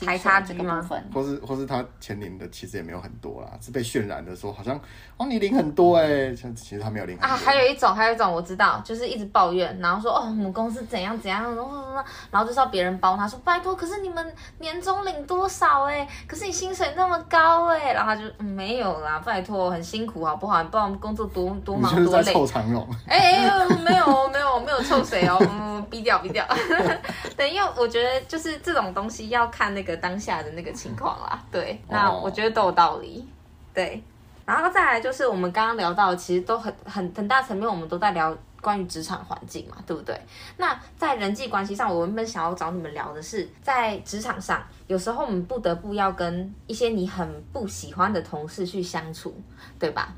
[0.06, 4.80] 还差这个部分，或是或是他钱领的其实也没有很多啦，是被渲染的说好像
[5.18, 7.38] 哦你领很多哎、欸，其实他没有领很多啊。
[7.38, 16.08] 还有一种，还有一种我知道，就是一直抱怨，然后说哦我们公司怎样怎样，然后然后就是要别人包他说拜托，可是你们年终领多少哎、欸？
[16.28, 20.62] 可是你薪水那么高哎、欸，然后他就、嗯、没有啦，拜托很辛苦好不好？
[20.62, 22.34] 你不知道我们工作多多忙多累。
[22.34, 22.88] 臭长龙。
[23.08, 26.46] 哎哎没有没有没有臭谁哦，嗯，逼掉逼掉。
[27.36, 29.87] 对，因为我觉得就是这种东西要看那个。
[29.88, 33.28] 个当下的那个情况啦， 对，那我觉得都有道理，
[33.74, 34.04] 对，
[34.46, 40.20] 然后再来就是我们刚刚聊到，其实都很很很大层面，我们都在聊关于职场环境嘛，对不对？
[40.58, 49.34] 那在人际关系上，我原本想要找你们聊的是，在职场上，有时候我们不得不要跟一些你很不喜欢的同事去相处，
[49.80, 50.14] 对吧？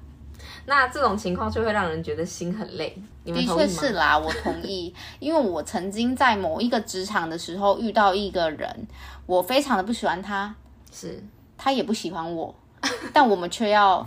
[0.66, 2.96] 那这种情况就会让人觉得心很累。
[3.24, 8.88] 你们的确是啦，我同意，因为我曾经在某一个职场的时候遇到一个人，
[9.30, 10.56] 我非常的不喜欢他，
[10.92, 11.24] 是
[11.56, 12.56] 他也不喜欢我，
[13.14, 14.04] 但我们却要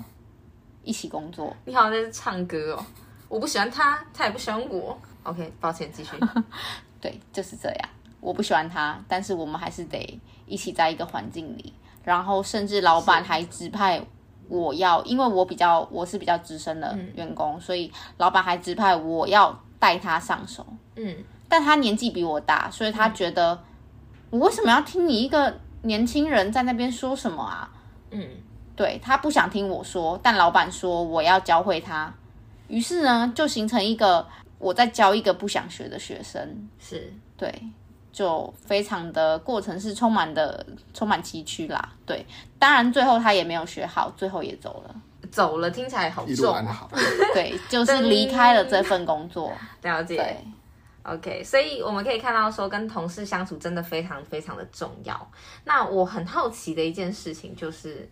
[0.83, 1.57] 一起工作。
[1.65, 2.85] 你好像在唱歌哦，
[3.29, 4.99] 我不喜欢他，他也不喜欢我。
[5.23, 6.17] OK，抱歉，继续。
[7.01, 7.89] 对，就是这样。
[8.19, 11.73] 我不喜欢他，但是我们还是得一起在一个环境里。
[12.03, 14.05] 然后甚至老板还指派
[14.49, 20.67] 我要，因为我比较我是比较资深的员工，嗯、所以老板还指派我要带他上手。
[20.97, 21.17] 嗯，
[21.49, 23.59] 但他年纪比我大，所以他觉得、嗯、
[24.33, 27.71] 我为什么要听你一个年轻人在那边说什么啊？
[28.11, 28.27] 嗯，
[28.75, 32.13] 对，他不想听我说，但老板说我要教会他，
[32.69, 34.27] 于是呢就形成一个
[34.59, 36.69] 我在教一个不想学的学生。
[36.81, 37.55] 是，对。
[38.13, 42.27] 就非常的过程是充满的充满崎岖啦，对，
[42.59, 44.95] 当然最后他也没有学好，最后也走了，
[45.31, 46.91] 走了听起来好重，好。
[47.33, 50.37] 对，就是离开了这份工作， 了解，对
[51.05, 55.31] ，OK，所以我们可以看到说跟同事相处真的非常非常的重要。
[55.65, 58.09] 那我很好奇的一件事情就是。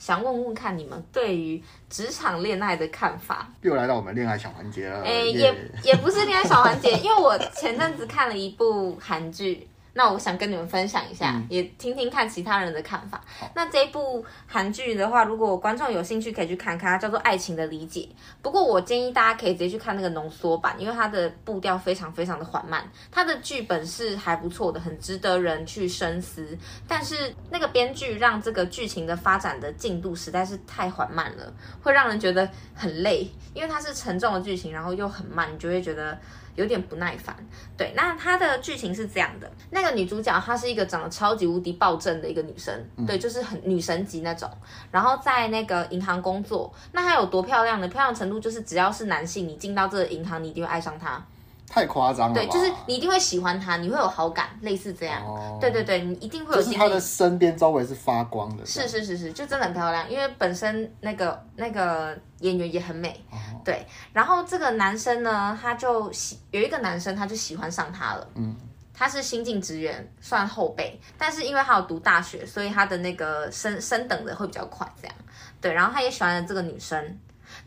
[0.00, 1.60] 想问问看你们对于
[1.90, 3.52] 职场恋爱的看法。
[3.62, 5.00] 又来到我们恋爱小环节了。
[5.00, 5.52] 哎、欸，也
[5.82, 9.66] 也不是恋爱小环节，因为我前阵子看了一部韩剧。
[9.98, 13.20] 那我想跟你们分享一下，嗯、也听听看其他人的看法。
[13.52, 18.02] 那这一部韩剧的话，如果观众有兴趣，可以去看看，它叫做《爱情的理解》。
[18.40, 22.88] 不过我建议大家可以直接去看那个浓缩版，因为它的步调非常非常的缓慢。
[23.10, 26.56] 它的剧本是还不错的，很值得人去深思。
[26.86, 36.16] 但是那个编剧让这个剧情的发展的进度实在是太缓慢了，会让人觉得很累，因为它是沉重的剧情，然后又很慢，你就会觉得。
[36.58, 37.36] 有点不耐烦，
[37.76, 44.50] 对，那它的剧情是这样的，那个女主角她是一个长得超级无敌暴政的一个女生，嗯、对，就是很女神级那种，
[44.90, 47.86] 然后在那个银行工作，那她有多漂亮呢？
[47.86, 51.24] 漂亮程度就是只要是男性，你进到这个银行，你一定会爱上她。
[51.68, 55.22] 太夸张了，对，就是你一定会喜欢他，你会有好感，类似这样。
[55.22, 56.62] 哦、对对对，你一定会有。
[56.62, 58.64] 就是他的身边周围是发光的。
[58.64, 63.22] 是是是是，就真的很漂亮，因为本身那个那个演员也很美。
[63.30, 68.26] 哦、对，然后这个男生呢，他就喜有一个男生，他就喜欢上他了。
[68.34, 68.56] 嗯。
[68.94, 75.16] 他是新进职员，算后辈，但是因为他有读大学，所以他的那个升升等的会比较快，这样。
[75.60, 77.18] 对，然后他也喜欢了这个女生。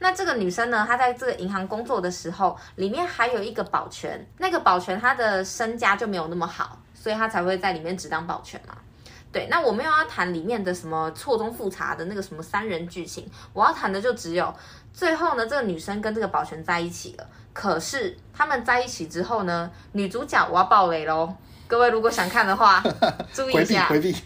[0.04, 8.76] 那这个女生呢，她在这个银行工作的时候，里面还有一个保全，那个保全她的身家就没有那么好，所以她才会在里面只当保全嘛。
[9.32, 14.52] 对，那我没有要谈里面的什么错综复杂的那个什么三人剧情，我要谈的就只有
[14.92, 17.28] 最后呢，这个女生跟这个保全在一起了。
[17.54, 21.32] 可是他们在一起之后呢，女主角我要爆雷喽，
[21.68, 22.84] 各位如果想看的话，
[23.32, 24.24] 注意一下，回避，回避，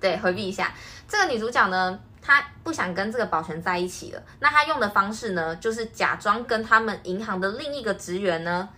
[0.00, 0.72] 对，回避一下。
[1.06, 1.98] 这个女主角呢，
[2.28, 8.68] 他不想跟这个保全在一起了，那他用的方式呢，就是假装跟他们银行的另一个职员呢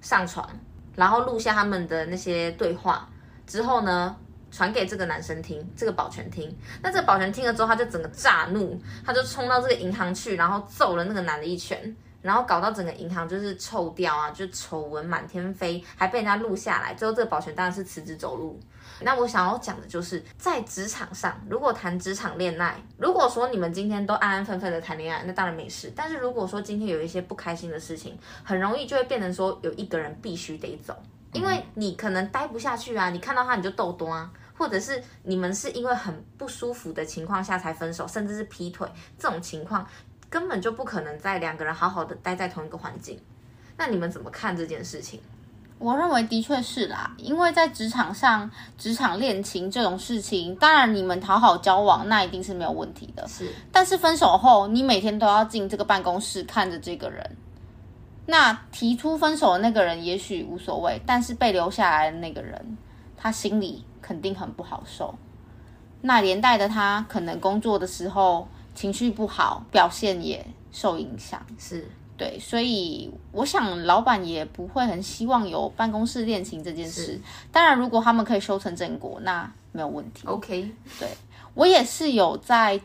[0.00, 0.50] 上床，
[0.96, 3.08] 然后录下他们的那些对话，
[3.46, 4.16] 之后呢
[4.50, 6.52] 传给这个男生听，这个保全听。
[6.82, 11.96] 那这个保全听了之后，他就整个炸怒，他就冲到这个银行去，然后揍了那个男的一拳，
[12.26, 16.92] 然后搞到整个银行就是臭掉啊，就丑闻满天飞，还被人家录下来。
[16.94, 18.58] 最后这个保全当然是辞职走路。
[19.00, 25.92] 那我想要讲的就是，在职场上，如果谈职场恋爱，如果说你们今天都安安分分的谈恋爱，那当然没事。
[25.94, 30.96] 但是如果说今天有一些不开心的事情，很容易就会变成说有一个人必须得走，
[31.32, 39.86] 因为你可能待不下去啊，你看到他你就斗多啊，或者是你们是因为很不舒服的情况下才分手，甚至是劈腿，这种情况
[40.36, 43.18] 根本就不可能在两个人好好的待在同一个环境。
[43.78, 45.18] 那你们怎么看这件事情？
[45.78, 53.26] 我认为的确是啦，因为在职场上，职场恋情这种事情，当然你们讨好交往，那一定是没有问题的。
[53.26, 57.36] 是，但是分手后，你每天都要进这个办公室看着这个人，
[58.26, 62.76] 那提出分手的那个人也许无所谓，但是被留下来的那个人，
[63.16, 65.14] 他心里肯定很不好受。
[66.02, 68.46] 那连带的他可能工作的时候
[68.76, 71.44] 情绪不好，表现也受影响。
[71.58, 71.90] 是。
[72.18, 77.04] 对，所以我想老板也不会很希望有办公室恋情这件事。
[77.04, 77.20] 是
[77.52, 80.26] 当然，如果他们可以修成正果，那没有问题。
[80.26, 81.08] OK，对，
[81.52, 82.80] 我也是有在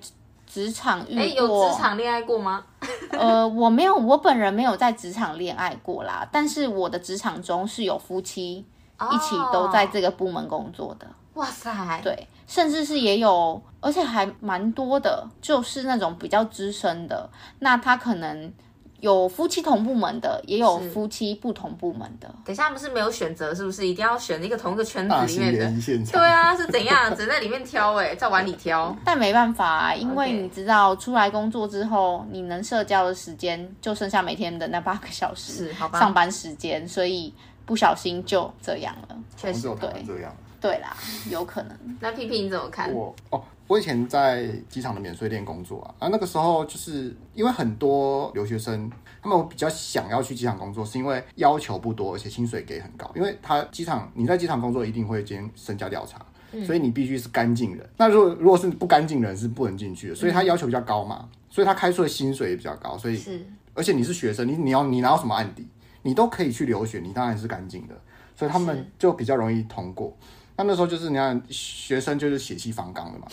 [0.46, 2.66] 职场遇过，有职场恋爱过吗？
[3.12, 6.28] 呃，我没有，我本人没有在职场恋爱过啦。
[6.30, 11.08] 但是我的职场中是有夫妻一起都在这个部门工作的。
[11.36, 17.30] 哇塞，对，甚至是也有，而且还蛮多的，就是那种比较资深的，
[17.60, 18.52] 那他可能。
[19.00, 22.28] 有夫妻同部门的，也有夫妻不同部门的。
[22.46, 26.06] 等一下不是没有选择，是不是一定要选一个同一个圈子里面的？
[26.12, 28.96] 对啊，是怎样只能在里面挑哎、欸，在碗里挑。
[29.04, 36.00] 但没办法啊，因为你知道，出来工作之后，你能社交的时间就剩下每天的那八个小时，是好吧？
[36.00, 37.34] 上班时间，所以
[37.66, 39.18] 不小心就这样了。
[39.36, 40.32] 确实对，这样。
[40.62, 40.96] 对啦，
[41.30, 41.78] 有可能。
[42.00, 42.94] 那 P P 你怎么看？
[42.94, 43.44] 我哦。
[43.68, 48.92] 我以前在机场的免税店工作啊，啊，那个时候就是因为很多留学生，
[49.24, 53.10] 他们比较想要去机场工作，是因为要求不多，而且薪水给很高。
[53.16, 56.20] 因为他机场你在机场工作一定会经身家调查，
[56.66, 57.90] 所以你必须是干净人。
[57.96, 62.98] 那如果如果是不干净人是不能进去的，所以他要求比较高嘛，所以他开出的薪水也比较高。
[62.98, 63.42] 所以是，
[63.74, 65.66] 而且你是学生，你你要你拿到什么案底，
[66.02, 67.96] 你都可以去留学，你当然是干净的，
[68.36, 70.14] 所以他们就比较容易通过。
[70.58, 73.28] 那那时候就是你看学生就是血气方刚的嘛，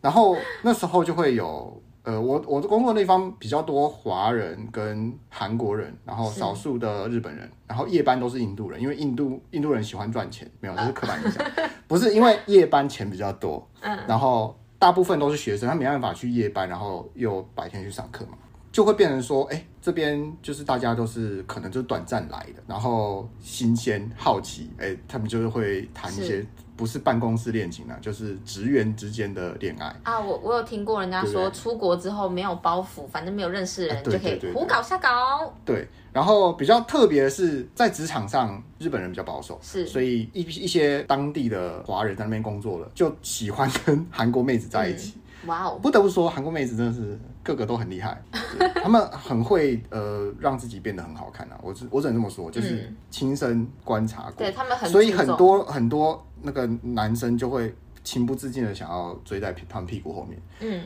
[0.00, 11.44] 然后那时候就会有呃，我我的工作的地方比较多华人跟韩国人，然后少数的日本人，然后夜班都是印度人，因为印度印度人喜欢赚钱，没有，这是刻板印象，
[11.88, 18.38] 不是因为夜班钱比较多，嗯，然后大部分都是学生，他没办法去夜班，然后又白天去上课嘛。
[18.76, 26.44] 就会变成说，哎、欸，这边就是大家都是可能就是短暂来的，然后新鲜好奇，哎、欸，他们就是会谈一些
[26.76, 30.20] 不是办公室恋情啊，就是职员之间的恋爱啊。
[30.20, 35.50] 我我有听过人家说，出国之后没有包袱，反正没有认识的人就可以胡搞瞎搞。
[35.64, 45.14] 对，然后比较特别的是，在职场上，日本人比较保守，是，所以一一些当地的华人在那边工作了，就喜欢跟韩国妹子在一起。
[45.16, 45.78] 嗯哇哦！
[45.80, 47.16] 不得不说，韩国妹子真的是
[47.46, 48.20] 个个都很厉害，
[48.82, 51.58] 他们很会呃让自己变得很好看啊。
[51.62, 57.72] 我只我只能这么说，就是亲身观察过，对他们很，所以很多很多那个男生就会
[58.02, 60.42] 情不自禁的想要追在他们屁股后面。
[60.58, 60.82] 嗯，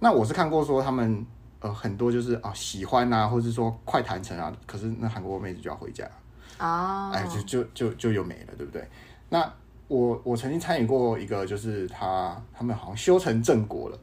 [0.00, 1.24] 那我是看过说他们
[1.60, 6.04] 呃很多就是啊喜欢啊，或者是说快谈成啊，可是那韩国妹子就要回家
[6.58, 8.84] 啊，哎就就就就又没了，对不对？
[9.28, 9.50] 那。
[9.90, 13.98] 我我曾经参与过一个，就是他他们好像修成正果了，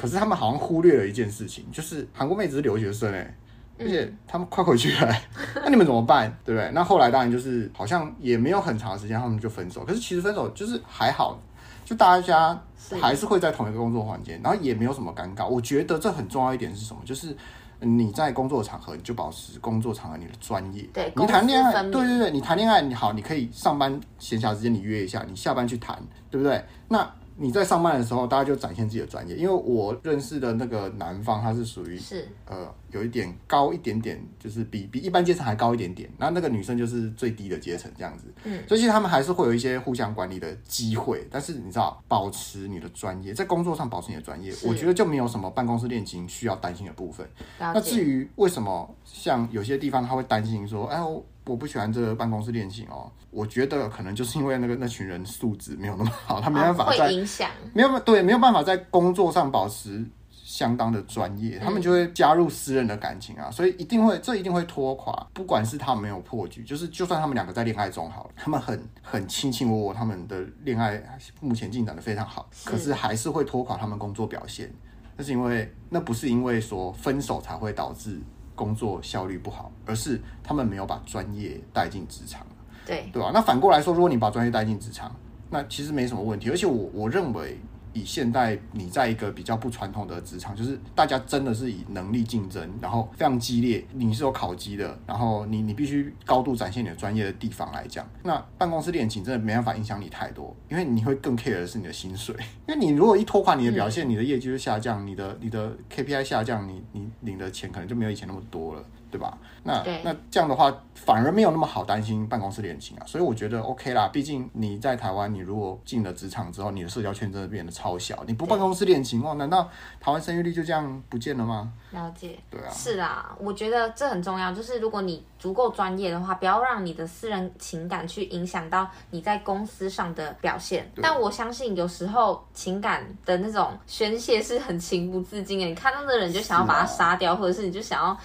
[0.00, 3.36] 可是他们好像忽略了一件事情，就是韩国妹子是留学生哎，
[3.78, 5.14] 而且他们快回去了，
[5.62, 6.34] 那你们怎么办？
[6.44, 6.70] 对不对？
[6.72, 9.84] 那后来当然就是好像也没有很长时间，他们就分手。
[9.84, 11.38] 可是其实分手就是还好，
[11.84, 12.58] 就大家
[13.00, 15.46] 还是会在同一个工作环境，然后也没有什么尴尬。
[15.46, 17.00] 我觉得这很重要一点是什么？
[17.04, 17.36] 就是。
[17.82, 20.82] 你在工作场合，你就保持工作场合你的专业。
[20.92, 25.98] 对，你谈恋爱，对对对，你谈恋爱，你好，你可以上班闲暇时间你约一下，你下班去谈，
[26.30, 26.62] 对不对？
[26.88, 27.10] 那。
[27.42, 29.34] 你在上班的时候，大家就展现自己的专业。
[29.34, 36.10] 因为我认识的那个男方，他是属于是呃有一点高一点点，就是比比一般阶层还高一点点。
[36.18, 38.26] 那那个女生就是最低的阶层这样子。
[38.44, 41.26] 嗯，所以其实他们还是会有一些互相管理的机会。
[41.30, 47.26] 但是你知道，保持你的专业，在工作上保持你的专业，我觉得就没有什么办公室恋情需要担心的部分。
[47.58, 51.00] 那至于为什么像有些地方他会担心说，哎
[51.44, 51.60] 我。
[51.60, 71.02] 不喜欢这个办公室恋情哦，我觉得可能就是因为那个 那群人素质没有那么好，他没办法在、会影响，没有对，没有办法在工作上保持相当的专业，他们就会加入私人的感情啊，所以一定会这一定会拖垮，不管是他们没有破局，就是就算他们两个在恋爱中好了，他们很很卿卿我我，他们的恋爱
[71.42, 74.72] 目前进展的非常好，可是还是会拖垮他们工作表现，
[75.18, 78.18] 那是因为那不是因为说分手才会导致。
[78.60, 82.46] 工作效率不好，而是他们没有把专业带进职场，
[82.84, 83.30] 对对吧？
[83.32, 85.10] 那反过来说，如果你把专业带进职场，
[85.48, 86.50] 那其实没什么问题。
[86.50, 87.58] 而且我我认为。
[87.92, 102.34] 以现代你在一个比较不传统的职场，就是大家真的是以能力竞争，然后非常激烈，你是有考级的，然后你你必须高度展现你的专业的地方来讲，那办公室恋情真的没办法影响你太多，因为你会更 care 的是你的薪水，
[102.68, 108.84] 因为你如果一拖垮你的表现，你的业绩就下降，你的你的 KPI 下降，你你领的钱可能就没有以前那么多了。
[109.10, 109.36] 对吧？
[109.62, 113.04] 那那这样的话，反而没有那么好担心办公室恋情啊。
[113.06, 114.08] 所以我觉得 OK 啦。
[114.08, 118.22] 毕竟你在台湾，你如果进了职场之后，你的社交圈真的变得超小。
[118.26, 119.68] 你不办公室恋情哦，难道
[120.00, 121.72] 台湾生育率就这样不见了吗？
[121.90, 122.38] 了解。
[122.50, 122.70] 对啊。
[122.70, 124.52] 是啦，我觉得这很重要。
[124.52, 130.90] 就是如果你足够专业的话，不要让你的私人情感去影响到你在公司上的表现。
[131.02, 135.66] 但我相信有时候情感的那种宣泄是很情不自禁的。
[135.66, 138.16] 你看到的人就想要把他杀掉，或者是你就想要。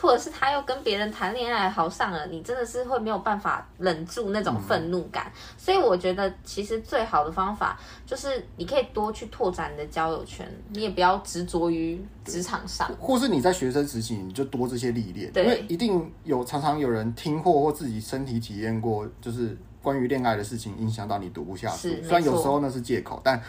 [0.00, 5.26] 或者是他又跟别人谈恋爱好上了，你真的是会没有办法忍住那种愤怒感。
[5.26, 5.38] 嗯。
[5.56, 12.90] 所以我觉得其实最好的方法就是你可以多去拓展你的交友圈，你也不要执着于职场上。
[13.00, 21.88] 或是你在学生时期你就多这些历练，因为一定有常常有人听过或自己身体体验过，就是关于恋爱的事情影响到你读不下书。
[22.02, 23.42] 虽然有时候那是借口，但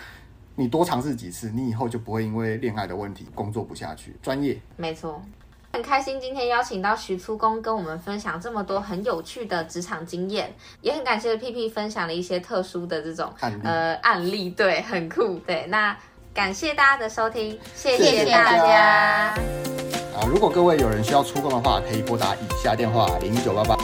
[0.55, 4.15] 你多尝试几次，你以后就不会因为恋爱的问题工作不下去。
[4.21, 5.21] 专业，没错。
[5.75, 15.37] 很开心今天邀请到徐初工跟我们分享这么多很有趣的职场经验，也很感谢屁屁分享了一些特殊的这种案呃案例，对，很酷。
[15.39, 15.93] 对，那
[16.33, 19.35] 感谢大家的收听，谢谢大家。
[20.15, 23.75] 啊，如果各位有人需要出工的话，可以拨打以下电话零九八八。